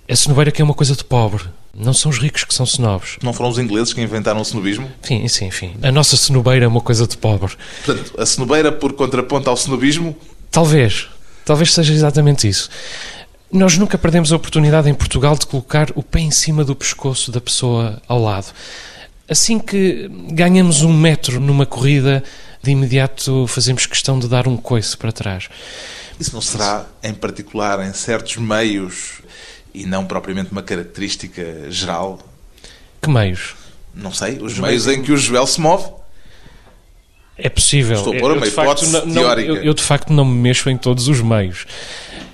A 0.10 0.16
cenobeira 0.16 0.52
que 0.52 0.62
é 0.62 0.66
uma 0.66 0.74
coisa 0.74 0.96
de 0.96 1.04
pobre. 1.04 1.44
Não 1.80 1.94
são 1.94 2.10
os 2.10 2.18
ricos 2.18 2.44
que 2.44 2.54
são 2.56 2.66
snobs. 2.66 3.18
Não 3.22 3.32
foram 3.32 3.52
os 3.52 3.60
ingleses 3.60 3.94
que 3.94 4.02
inventaram 4.02 4.40
o 4.40 4.44
snobismo? 4.44 4.92
Sim, 5.04 5.28
sim, 5.28 5.46
enfim. 5.46 5.76
A 5.84 5.92
nossa 5.92 6.18
cenobeira 6.18 6.66
é 6.66 6.68
uma 6.68 6.82
coisa 6.82 7.06
de 7.06 7.16
pobre. 7.16 7.56
Portanto, 7.86 8.20
a 8.20 8.26
cenobeira 8.26 8.72
por 8.72 8.94
contraponto 8.94 9.48
ao 9.50 9.56
snobismo? 9.56 10.18
Talvez. 10.50 11.08
Talvez 11.46 11.74
seja 11.74 11.94
exatamente 11.94 12.48
isso. 12.48 12.70
Nós 13.52 13.78
nunca 13.78 13.98
perdemos 13.98 14.34
a 14.34 14.36
oportunidade 14.36 14.90
em 14.90 14.94
Portugal 14.94 15.36
de 15.38 15.46
colocar 15.46 15.90
o 15.96 16.04
pé 16.04 16.20
em 16.20 16.32
cima 16.32 16.66
do 16.66 16.76
pescoço 16.76 17.32
da 17.32 17.40
pessoa 17.40 18.02
ao 18.08 18.22
lado. 18.22 18.48
Assim 19.30 19.58
que 19.58 20.10
ganhamos 20.32 20.82
um 20.82 20.92
metro 20.92 21.40
numa 21.40 21.66
corrida, 21.66 22.24
de 22.62 22.72
imediato 22.72 23.48
fazemos 23.48 23.86
questão 23.86 24.20
de 24.20 24.28
dar 24.28 24.48
um 24.48 24.58
coice 24.58 24.98
para 24.98 25.12
trás. 25.12 25.50
Isso 26.20 26.34
não 26.34 26.42
será, 26.42 26.86
em 27.04 27.14
particular, 27.14 27.86
em 27.86 27.94
certos 27.94 28.38
meios 28.38 29.22
e 29.74 29.86
não 29.86 30.06
propriamente 30.06 30.52
uma 30.52 30.64
característica 30.64 31.70
geral? 31.70 32.20
Que 33.02 33.10
meios? 33.10 33.56
Não 33.94 34.12
sei, 34.12 34.38
os, 34.38 34.54
os 34.54 34.60
meios, 34.60 34.86
meios 34.86 34.88
em 34.88 35.04
que 35.04 35.12
o 35.12 35.18
Joel 35.18 35.48
se 35.48 35.62
move. 35.62 35.90
É 37.38 37.50
possível. 37.50 37.98
Estou 37.98 38.16
a 38.16 38.20
pôr 38.20 38.32
uma 38.32 38.48
hipótese 38.48 38.92
facto, 38.92 39.14
teórica. 39.14 39.48
Não, 39.50 39.58
eu, 39.58 39.64
eu, 39.64 39.74
de 39.74 39.84
facto 39.84 40.12
não 40.12 40.26
me 40.26 40.36
mexo 40.36 40.70
em 40.70 40.78
todos 40.78 41.08
os 41.08 41.22
meios. 41.22 41.66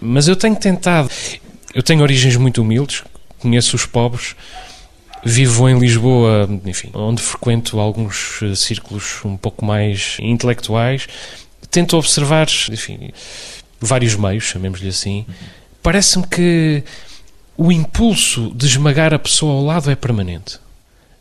Mas 0.05 0.27
eu 0.27 0.35
tenho 0.35 0.55
tentado. 0.55 1.09
Eu 1.73 1.81
tenho 1.81 2.01
origens 2.01 2.35
muito 2.35 2.61
humildes, 2.61 3.03
conheço 3.39 3.75
os 3.75 3.85
pobres, 3.85 4.35
vivo 5.23 5.69
em 5.69 5.79
Lisboa, 5.79 6.47
enfim, 6.65 6.91
onde 6.93 7.21
frequento 7.21 7.79
alguns 7.79 8.41
eh, 8.43 8.53
círculos 8.53 9.23
um 9.23 9.37
pouco 9.37 9.63
mais 9.63 10.17
intelectuais. 10.19 11.07
Tento 11.71 11.97
observar, 11.97 12.47
enfim, 12.69 13.11
vários 13.79 14.15
meios, 14.15 14.43
chamemos-lhe 14.43 14.89
assim. 14.89 15.25
Parece-me 15.81 16.27
que 16.27 16.83
o 17.57 17.71
impulso 17.71 18.51
de 18.53 18.65
esmagar 18.65 19.13
a 19.13 19.19
pessoa 19.19 19.53
ao 19.53 19.63
lado 19.63 19.89
é 19.89 19.95
permanente. 19.95 20.59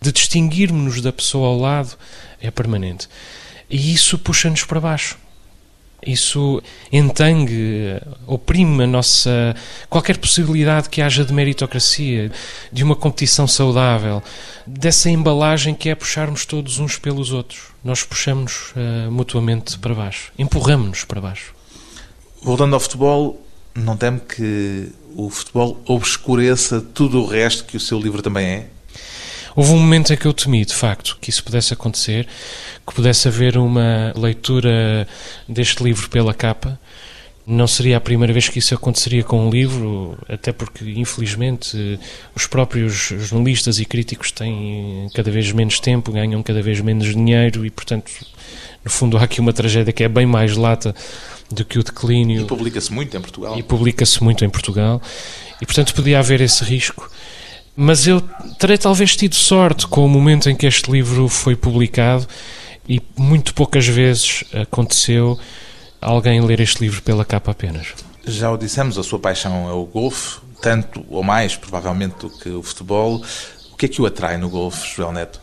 De 0.00 0.10
distinguirmos-nos 0.10 1.00
da 1.00 1.12
pessoa 1.12 1.48
ao 1.48 1.58
lado 1.58 1.96
é 2.40 2.50
permanente. 2.50 3.08
E 3.70 3.94
isso 3.94 4.18
puxa-nos 4.18 4.64
para 4.64 4.80
baixo. 4.80 5.21
Isso 6.04 6.60
entangue, 6.90 8.00
oprime 8.26 8.84
a 8.84 8.86
nossa. 8.86 9.54
qualquer 9.88 10.18
possibilidade 10.18 10.88
que 10.88 11.00
haja 11.00 11.24
de 11.24 11.32
meritocracia, 11.32 12.32
de 12.72 12.82
uma 12.82 12.96
competição 12.96 13.46
saudável, 13.46 14.22
dessa 14.66 15.08
embalagem 15.08 15.74
que 15.74 15.88
é 15.88 15.94
puxarmos 15.94 16.44
todos 16.44 16.78
uns 16.80 16.98
pelos 16.98 17.32
outros. 17.32 17.68
Nós 17.84 18.02
puxamos 18.02 18.72
uh, 18.72 19.10
mutuamente 19.12 19.78
para 19.78 19.94
baixo, 19.94 20.32
empurramos-nos 20.36 21.04
para 21.04 21.20
baixo. 21.20 21.54
Voltando 22.42 22.74
ao 22.74 22.80
futebol, 22.80 23.40
não 23.74 23.96
teme 23.96 24.20
que 24.20 24.90
o 25.14 25.30
futebol 25.30 25.80
obscureça 25.86 26.80
tudo 26.80 27.22
o 27.22 27.26
resto 27.26 27.64
que 27.64 27.76
o 27.76 27.80
seu 27.80 28.00
livro 28.00 28.22
também 28.22 28.46
é? 28.46 28.66
Houve 29.54 29.72
um 29.72 29.78
momento 29.78 30.12
em 30.12 30.16
que 30.16 30.26
eu 30.26 30.32
temi, 30.32 30.64
de 30.64 30.74
facto, 30.74 31.18
que 31.20 31.30
isso 31.30 31.44
pudesse 31.44 31.72
acontecer, 31.72 32.26
que 32.86 32.94
pudesse 32.94 33.28
haver 33.28 33.56
uma 33.56 34.12
leitura 34.16 35.06
deste 35.48 35.82
livro 35.82 36.08
pela 36.08 36.32
capa. 36.32 36.78
Não 37.44 37.66
seria 37.66 37.96
a 37.96 38.00
primeira 38.00 38.32
vez 38.32 38.48
que 38.48 38.60
isso 38.60 38.72
aconteceria 38.74 39.24
com 39.24 39.48
um 39.48 39.50
livro, 39.50 40.16
até 40.28 40.52
porque, 40.52 40.84
infelizmente, 40.96 41.98
os 42.36 42.46
próprios 42.46 42.94
jornalistas 42.94 43.80
e 43.80 43.84
críticos 43.84 44.30
têm 44.30 45.08
cada 45.12 45.30
vez 45.30 45.50
menos 45.50 45.80
tempo, 45.80 46.12
ganham 46.12 46.40
cada 46.42 46.62
vez 46.62 46.80
menos 46.80 47.12
dinheiro 47.12 47.66
e, 47.66 47.70
portanto, 47.70 48.12
no 48.84 48.90
fundo, 48.90 49.18
há 49.18 49.24
aqui 49.24 49.40
uma 49.40 49.52
tragédia 49.52 49.92
que 49.92 50.04
é 50.04 50.08
bem 50.08 50.24
mais 50.24 50.56
lata 50.56 50.94
do 51.50 51.64
que 51.64 51.78
o 51.78 51.82
declínio. 51.82 52.42
E 52.42 52.44
publica-se 52.44 52.92
muito 52.92 53.16
em 53.16 53.20
Portugal. 53.20 53.58
E 53.58 53.62
publica-se 53.62 54.22
muito 54.22 54.44
em 54.44 54.50
Portugal. 54.50 55.02
E, 55.60 55.66
portanto, 55.66 55.94
podia 55.94 56.18
haver 56.18 56.40
esse 56.40 56.64
risco. 56.64 57.10
Mas 57.74 58.06
eu 58.06 58.20
terei 58.58 58.76
talvez 58.76 59.16
tido 59.16 59.35
sorte 59.35 59.87
com 59.87 60.04
o 60.04 60.08
momento 60.08 60.50
em 60.50 60.54
que 60.54 60.66
este 60.66 60.90
livro 60.90 61.28
foi 61.28 61.56
publicado 61.56 62.26
e 62.88 63.00
muito 63.16 63.54
poucas 63.54 63.87
vezes 63.87 64.44
aconteceu 64.52 65.38
alguém 66.00 66.40
ler 66.40 66.61
este 66.61 66.80
livro 66.82 67.00
pela 67.02 67.24
capa 67.24 67.52
apenas. 67.52 67.94
Já 68.24 68.50
o 68.50 68.56
dissemos, 68.56 68.98
a 68.98 69.02
sua 69.02 69.18
paixão 69.18 69.68
é 69.68 69.72
o 69.72 69.85
golfe, 69.85 70.40
tanto 70.61 71.04
ou 71.08 71.22
mais 71.22 71.56
provavelmente 71.56 72.18
do 72.18 72.30
que 72.30 72.50
o 72.50 72.62
futebol. 72.62 73.24
O 73.72 73.76
que 73.76 73.87
é 73.87 73.88
que 73.88 74.02
o 74.02 74.06
atrai 74.06 74.37
no 74.37 74.50
golfe, 74.50 74.94
Joel 74.94 75.12
Neto? 75.12 75.40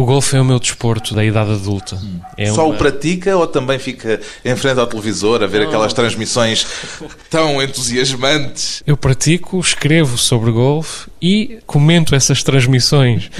O 0.00 0.06
golfe 0.06 0.34
é 0.34 0.40
o 0.40 0.44
meu 0.46 0.58
desporto 0.58 1.14
da 1.14 1.22
idade 1.22 1.50
adulta. 1.52 1.96
Hum. 1.96 2.20
É 2.34 2.46
Só 2.46 2.64
uma... 2.64 2.74
o 2.74 2.78
pratica 2.78 3.36
ou 3.36 3.46
também 3.46 3.78
fica 3.78 4.18
em 4.42 4.56
frente 4.56 4.80
ao 4.80 4.86
televisor 4.86 5.42
a 5.42 5.46
ver 5.46 5.60
Não. 5.60 5.68
aquelas 5.68 5.92
transmissões 5.92 6.66
tão 7.28 7.62
entusiasmantes? 7.62 8.82
Eu 8.86 8.96
pratico, 8.96 9.60
escrevo 9.60 10.16
sobre 10.16 10.50
golfe 10.52 11.10
e 11.20 11.58
comento 11.66 12.14
essas 12.14 12.42
transmissões. 12.42 13.30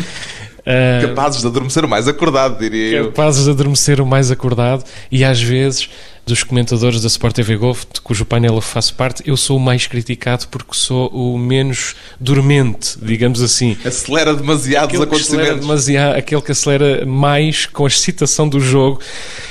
Uh, 0.59 1.01
capazes 1.09 1.41
de 1.41 1.47
adormecer 1.47 1.83
o 1.83 1.89
mais 1.89 2.07
acordado, 2.07 2.59
diria 2.59 2.99
eu. 2.99 3.05
Capazes 3.07 3.45
de 3.47 3.51
adormecer 3.53 3.99
o 3.99 4.05
mais 4.05 4.31
acordado 4.31 4.85
e 5.11 5.25
às 5.25 5.41
vezes 5.41 5.89
dos 6.31 6.45
comentadores 6.45 7.03
da 7.03 7.09
Sport 7.09 7.35
TV 7.35 7.57
Golf, 7.57 7.85
de 7.93 8.01
cujo 8.01 8.25
painel 8.25 8.55
eu 8.55 8.61
faço 8.61 8.95
parte, 8.95 9.23
eu 9.27 9.37
sou 9.37 9.57
o 9.57 9.61
mais 9.61 9.87
criticado 9.87 10.47
porque 10.49 10.75
sou 10.75 11.09
o 11.09 11.37
menos 11.37 11.97
dormente, 12.19 12.97
digamos 13.03 13.43
assim. 13.43 13.77
Acelera 13.85 14.35
demasiado 14.35 14.85
aquele 14.85 15.03
os 15.03 15.09
acontecimentos. 15.09 15.55
Que 15.55 15.61
demasiado, 15.61 16.17
aquele 16.17 16.41
que 16.41 16.53
acelera 16.53 17.05
mais 17.05 17.67
com 17.67 17.85
a 17.85 17.89
excitação 17.89 18.49
do 18.49 18.61
jogo 18.61 19.01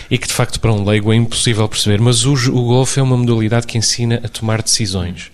e 0.09 0.17
que 0.17 0.25
de 0.25 0.33
facto 0.33 0.59
para 0.59 0.71
um 0.71 0.85
leigo 0.85 1.11
é 1.11 1.15
impossível 1.15 1.67
perceber. 1.67 1.99
Mas 1.99 2.25
o, 2.25 2.33
o 2.33 2.63
golfe 2.63 2.99
é 2.99 3.03
uma 3.03 3.17
modalidade 3.17 3.67
que 3.67 3.77
ensina 3.77 4.21
a 4.23 4.29
tomar 4.29 4.63
decisões. 4.63 5.31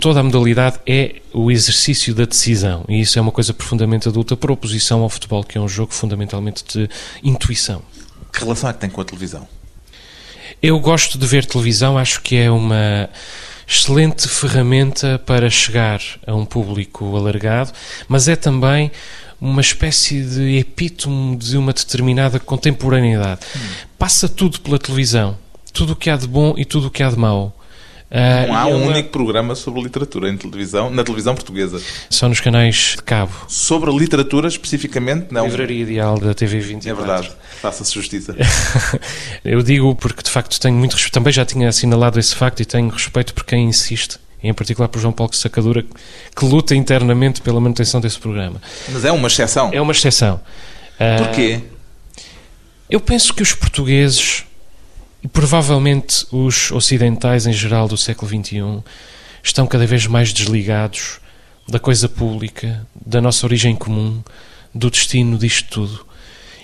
Toda 0.00 0.20
a 0.20 0.22
modalidade 0.22 0.80
é 0.86 1.16
o 1.32 1.50
exercício 1.50 2.14
da 2.14 2.24
decisão 2.24 2.84
e 2.88 3.00
isso 3.00 3.18
é 3.18 3.22
uma 3.22 3.32
coisa 3.32 3.54
profundamente 3.54 4.08
adulta 4.08 4.36
por 4.36 4.50
oposição 4.50 5.02
ao 5.02 5.08
futebol, 5.08 5.44
que 5.44 5.56
é 5.58 5.60
um 5.60 5.68
jogo 5.68 5.94
fundamentalmente 5.94 6.64
de 6.64 6.88
intuição. 7.22 7.82
Que 8.32 8.40
relação 8.40 8.68
é 8.68 8.72
que 8.72 8.80
tem 8.80 8.90
com 8.90 9.00
a 9.00 9.04
televisão? 9.04 9.57
Eu 10.62 10.78
gosto 10.80 11.18
de 11.18 11.26
ver 11.26 11.44
televisão, 11.44 11.96
acho 11.96 12.20
que 12.20 12.36
é 12.36 12.50
uma 12.50 13.08
excelente 13.66 14.26
ferramenta 14.26 15.20
para 15.24 15.48
chegar 15.48 16.00
a 16.26 16.34
um 16.34 16.44
público 16.44 17.16
alargado, 17.16 17.72
mas 18.08 18.26
é 18.26 18.34
também 18.34 18.90
uma 19.40 19.60
espécie 19.60 20.22
de 20.22 20.56
epítome 20.56 21.36
de 21.36 21.56
uma 21.56 21.72
determinada 21.72 22.40
contemporaneidade. 22.40 23.40
Hum. 23.54 23.60
Passa 23.98 24.28
tudo 24.28 24.60
pela 24.60 24.78
televisão, 24.78 25.38
tudo 25.72 25.92
o 25.92 25.96
que 25.96 26.10
há 26.10 26.16
de 26.16 26.26
bom 26.26 26.54
e 26.56 26.64
tudo 26.64 26.88
o 26.88 26.90
que 26.90 27.02
há 27.02 27.10
de 27.10 27.16
mau. 27.16 27.54
Uh, 28.10 28.48
não 28.48 28.56
há 28.56 28.66
um 28.66 28.86
único 28.86 29.10
programa 29.10 29.54
sobre 29.54 29.82
literatura 29.82 30.30
em 30.30 30.36
televisão, 30.36 30.88
na 30.88 31.04
televisão 31.04 31.34
portuguesa. 31.34 31.78
Só 32.08 32.26
nos 32.26 32.40
canais 32.40 32.94
de 32.96 33.02
cabo. 33.02 33.32
Sobre 33.48 33.90
literatura 33.90 34.48
especificamente, 34.48 35.26
não. 35.30 35.44
Livraria 35.44 35.82
Ideal 35.82 36.18
da 36.18 36.32
TV 36.32 36.58
20. 36.58 36.88
É 36.88 36.94
verdade, 36.94 37.30
faça-se 37.60 37.92
justiça. 37.92 38.34
Eu 39.44 39.62
digo 39.62 39.94
porque 39.94 40.22
de 40.22 40.30
facto 40.30 40.58
tenho 40.58 40.76
muito 40.76 40.94
respeito, 40.94 41.12
também 41.12 41.32
já 41.32 41.44
tinha 41.44 41.68
assinalado 41.68 42.18
esse 42.18 42.34
facto 42.34 42.60
e 42.60 42.64
tenho 42.64 42.88
respeito 42.88 43.34
por 43.34 43.44
quem 43.44 43.66
insiste 43.66 44.18
em 44.42 44.54
particular 44.54 44.88
por 44.88 45.00
João 45.00 45.12
Paulo 45.12 45.34
Sacadura, 45.34 45.84
que 46.34 46.44
luta 46.44 46.74
internamente 46.74 47.40
pela 47.42 47.60
manutenção 47.60 48.00
desse 48.00 48.18
programa. 48.18 48.62
Mas 48.88 49.04
é 49.04 49.12
uma 49.12 49.26
exceção. 49.26 49.70
É 49.72 49.80
uma 49.80 49.92
exceção. 49.92 50.40
Porquê? 51.18 51.60
Uh, 51.60 51.78
eu 52.88 53.00
penso 53.00 53.34
que 53.34 53.42
os 53.42 53.52
portugueses 53.52 54.44
e 55.22 55.28
provavelmente 55.28 56.26
os 56.30 56.70
ocidentais 56.70 57.46
em 57.46 57.52
geral 57.52 57.88
do 57.88 57.96
século 57.96 58.28
XXI 58.28 58.82
estão 59.42 59.66
cada 59.66 59.86
vez 59.86 60.06
mais 60.06 60.32
desligados 60.32 61.20
da 61.68 61.78
coisa 61.78 62.08
pública, 62.08 62.86
da 63.04 63.20
nossa 63.20 63.44
origem 63.46 63.74
comum, 63.74 64.22
do 64.74 64.90
destino 64.90 65.36
disto 65.36 65.68
tudo. 65.70 66.06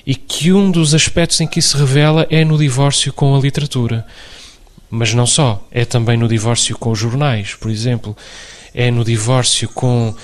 E 0.07 0.15
que 0.15 0.53
um 0.53 0.71
dos 0.71 0.95
aspectos 0.95 1.41
em 1.41 1.47
que 1.47 1.59
isso 1.59 1.77
se 1.77 1.77
revela 1.77 2.27
é 2.31 2.45
no 2.45 2.59
divórcio 2.59 3.13
com 3.13 3.35
a 3.35 3.41
literatura. 3.41 4.07
Mas 4.91 5.15
não 5.15 5.27
só, 5.27 5.67
é 5.71 5.85
também 5.85 6.17
no 6.17 6.29
divórcio 6.29 6.77
com 6.79 6.91
os 6.91 6.99
jornais, 6.99 7.55
por 7.55 7.71
exemplo, 7.71 8.17
é 8.75 8.91
no 8.91 9.05
divórcio 9.05 9.69
com 9.69 10.15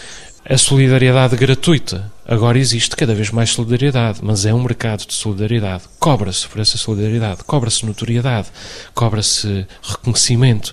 a 0.49 0.59
solidariedade 0.59 1.37
gratuita. 1.37 2.11
Agora 2.31 2.61
existe 2.61 2.95
cada 2.95 3.13
vez 3.13 3.33
mais 3.33 3.51
solidariedade, 3.51 4.21
mas 4.23 4.47
é 4.47 4.55
um 4.55 4.63
mercado 4.63 5.05
de 5.05 5.13
solidariedade. 5.15 5.83
Cobra-se 5.99 6.47
por 6.47 6.61
essa 6.61 6.79
solidariedade, 6.79 7.43
cobra-se 7.43 7.85
notoriedade, 7.85 8.47
cobra-se 8.95 9.67
reconhecimento. 9.83 10.73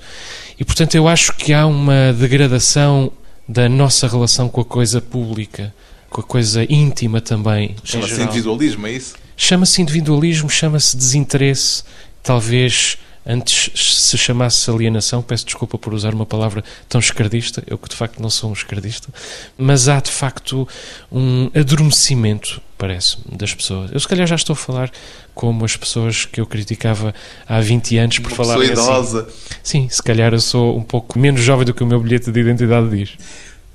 E 0.59 0.63
portanto 0.63 0.93
eu 0.93 1.07
acho 1.07 1.35
que 1.35 1.53
há 1.53 1.65
uma 1.65 2.13
degradação 2.13 3.11
da 3.49 3.67
nossa 3.67 4.07
relação 4.07 4.47
com 4.47 4.61
a 4.61 4.65
coisa 4.65 5.01
pública, 5.01 5.73
com 6.11 6.21
a 6.21 6.23
coisa 6.23 6.63
íntima 6.71 7.21
também. 7.21 7.75
Chama-se 7.83 8.21
individualismo, 8.21 8.85
é 8.85 8.91
isso? 8.91 9.15
Chama-se 9.35 9.81
individualismo, 9.81 10.47
chama-se 10.51 10.95
desinteresse, 10.95 11.83
talvez 12.21 12.99
antes 13.27 13.69
se 13.75 14.17
chamasse 14.17 14.69
alienação, 14.71 15.21
peço 15.21 15.45
desculpa 15.45 15.77
por 15.77 15.93
usar 15.93 16.13
uma 16.13 16.25
palavra 16.25 16.63
tão 16.87 16.99
esquerdista, 16.99 17.61
eu 17.67 17.77
que 17.77 17.89
de 17.89 17.95
facto 17.95 18.21
não 18.21 18.29
sou 18.29 18.49
um 18.49 18.53
esquerdista, 18.53 19.09
mas 19.57 19.89
há 19.89 19.99
de 19.99 20.11
facto 20.11 20.65
um 21.11 21.51
adormecimento, 21.53 22.61
parece-me, 22.77 23.37
das 23.37 23.53
pessoas. 23.53 23.91
Eu 23.91 23.99
se 23.99 24.07
calhar 24.07 24.25
já 24.25 24.35
estou 24.35 24.53
a 24.53 24.57
falar 24.57 24.89
como 25.35 25.65
as 25.65 25.75
pessoas 25.75 26.25
que 26.25 26.39
eu 26.39 26.45
criticava 26.45 27.13
há 27.47 27.59
20 27.59 27.97
anos 27.97 28.19
por 28.19 28.31
falar 28.31 28.55
assim. 28.55 28.71
idosa. 28.71 29.27
Sim, 29.61 29.89
se 29.89 30.01
calhar 30.01 30.33
eu 30.33 30.39
sou 30.39 30.77
um 30.77 30.83
pouco 30.83 31.19
menos 31.19 31.41
jovem 31.41 31.65
do 31.65 31.73
que 31.73 31.83
o 31.83 31.87
meu 31.87 31.99
bilhete 31.99 32.31
de 32.31 32.39
identidade 32.39 32.89
diz. 32.89 33.17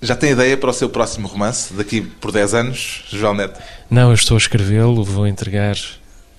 Já 0.00 0.16
tem 0.16 0.30
ideia 0.30 0.56
para 0.56 0.70
o 0.70 0.72
seu 0.72 0.88
próximo 0.88 1.28
romance, 1.28 1.72
daqui 1.74 2.00
por 2.00 2.32
10 2.32 2.54
anos, 2.54 3.04
João 3.08 3.34
Neto? 3.34 3.60
Não, 3.88 4.08
eu 4.08 4.14
estou 4.14 4.34
a 4.34 4.38
escrevê-lo, 4.38 5.04
vou 5.04 5.28
entregar 5.28 5.76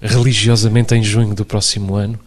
religiosamente 0.01 0.93
em 0.95 1.01
junho 1.01 1.33
do 1.33 1.45
próximo 1.45 1.95
ano. 1.95 2.19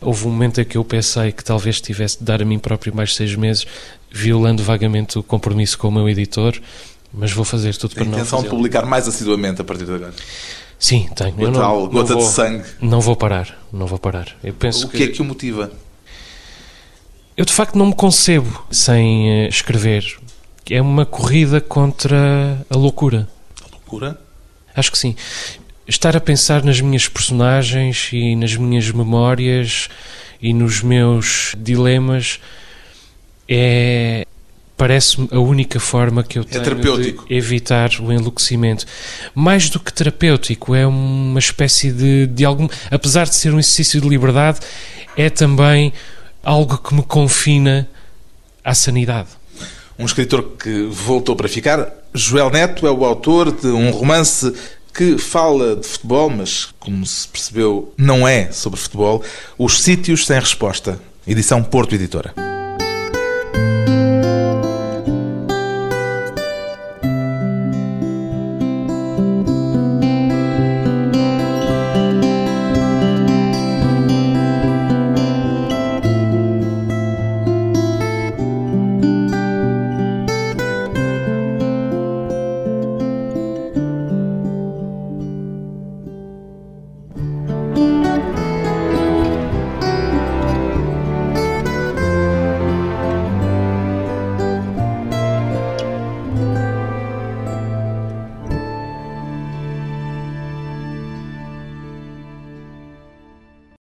Houve 0.00 0.26
um 0.26 0.30
momento 0.30 0.60
em 0.60 0.64
que 0.64 0.76
eu 0.76 0.84
pensei 0.84 1.32
que 1.32 1.42
talvez 1.42 1.80
tivesse 1.80 2.18
de 2.18 2.24
dar 2.24 2.42
a 2.42 2.44
mim 2.44 2.58
próprio 2.58 2.94
mais 2.94 3.14
seis 3.14 3.34
meses, 3.34 3.66
violando 4.10 4.62
vagamente 4.62 5.18
o 5.18 5.22
compromisso 5.22 5.78
com 5.78 5.88
o 5.88 5.92
meu 5.92 6.08
editor, 6.08 6.58
mas 7.12 7.32
vou 7.32 7.44
fazer 7.44 7.74
tudo 7.76 7.94
para 7.94 8.04
não 8.04 8.12
A 8.12 8.14
intenção 8.16 8.42
de 8.42 8.48
publicar 8.48 8.84
mais 8.84 9.08
assiduamente 9.08 9.60
a 9.60 9.64
partir 9.64 9.84
de 9.84 9.94
agora? 9.94 10.14
Sim, 10.78 11.08
tenho. 11.16 11.34
eu 11.38 11.50
não, 11.50 11.88
gota 11.88 12.14
vou, 12.14 12.22
de 12.22 12.28
sangue. 12.28 12.64
Não 12.80 13.00
vou 13.00 13.16
parar, 13.16 13.58
não 13.72 13.86
vou 13.86 13.98
parar. 13.98 14.36
Eu 14.44 14.52
penso 14.52 14.86
o 14.86 14.90
que, 14.90 14.98
que 14.98 15.02
é 15.04 15.08
que 15.08 15.22
o 15.22 15.24
motiva? 15.24 15.72
Eu 17.34 17.44
de 17.44 17.52
facto 17.52 17.76
não 17.76 17.86
me 17.86 17.94
concebo 17.94 18.64
sem 18.70 19.30
eh, 19.30 19.48
escrever. 19.48 20.04
É 20.70 20.82
uma 20.82 21.06
corrida 21.06 21.60
contra 21.60 22.64
a 22.68 22.76
loucura. 22.76 23.28
A 23.62 23.70
loucura? 23.72 24.20
Acho 24.74 24.92
que 24.92 24.98
sim 24.98 25.14
estar 25.86 26.16
a 26.16 26.20
pensar 26.20 26.64
nas 26.64 26.80
minhas 26.80 27.08
personagens 27.08 28.10
e 28.12 28.34
nas 28.34 28.56
minhas 28.56 28.90
memórias 28.90 29.88
e 30.40 30.52
nos 30.52 30.82
meus 30.82 31.54
dilemas 31.56 32.40
é 33.48 34.26
parece-me 34.76 35.28
a 35.32 35.38
única 35.38 35.80
forma 35.80 36.22
que 36.22 36.38
eu 36.38 36.42
é 36.42 36.60
tenho 36.60 36.98
de 36.98 37.16
evitar 37.30 37.90
o 38.00 38.12
enlouquecimento. 38.12 38.84
Mais 39.34 39.70
do 39.70 39.80
que 39.80 39.90
terapêutico, 39.92 40.74
é 40.74 40.86
uma 40.86 41.38
espécie 41.38 41.90
de, 41.90 42.26
de 42.26 42.44
algum, 42.44 42.68
apesar 42.90 43.24
de 43.24 43.34
ser 43.34 43.54
um 43.54 43.58
exercício 43.58 44.00
de 44.00 44.08
liberdade, 44.08 44.60
é 45.16 45.30
também 45.30 45.94
algo 46.42 46.76
que 46.76 46.94
me 46.94 47.02
confina 47.02 47.88
à 48.62 48.74
sanidade. 48.74 49.28
Um 49.98 50.04
escritor 50.04 50.56
que 50.62 50.82
voltou 50.82 51.34
para 51.34 51.48
ficar, 51.48 51.90
Joel 52.12 52.50
Neto 52.50 52.86
é 52.86 52.90
o 52.90 53.02
autor 53.02 53.50
de 53.50 53.68
um 53.68 53.90
romance 53.90 54.52
que 54.96 55.18
fala 55.18 55.76
de 55.76 55.86
futebol, 55.86 56.30
mas 56.30 56.68
como 56.80 57.04
se 57.04 57.28
percebeu, 57.28 57.92
não 57.98 58.26
é 58.26 58.50
sobre 58.50 58.80
futebol. 58.80 59.22
Os 59.58 59.82
Sítios 59.82 60.26
Sem 60.26 60.40
Resposta, 60.40 60.98
edição 61.26 61.62
Porto 61.62 61.94
Editora. 61.94 62.55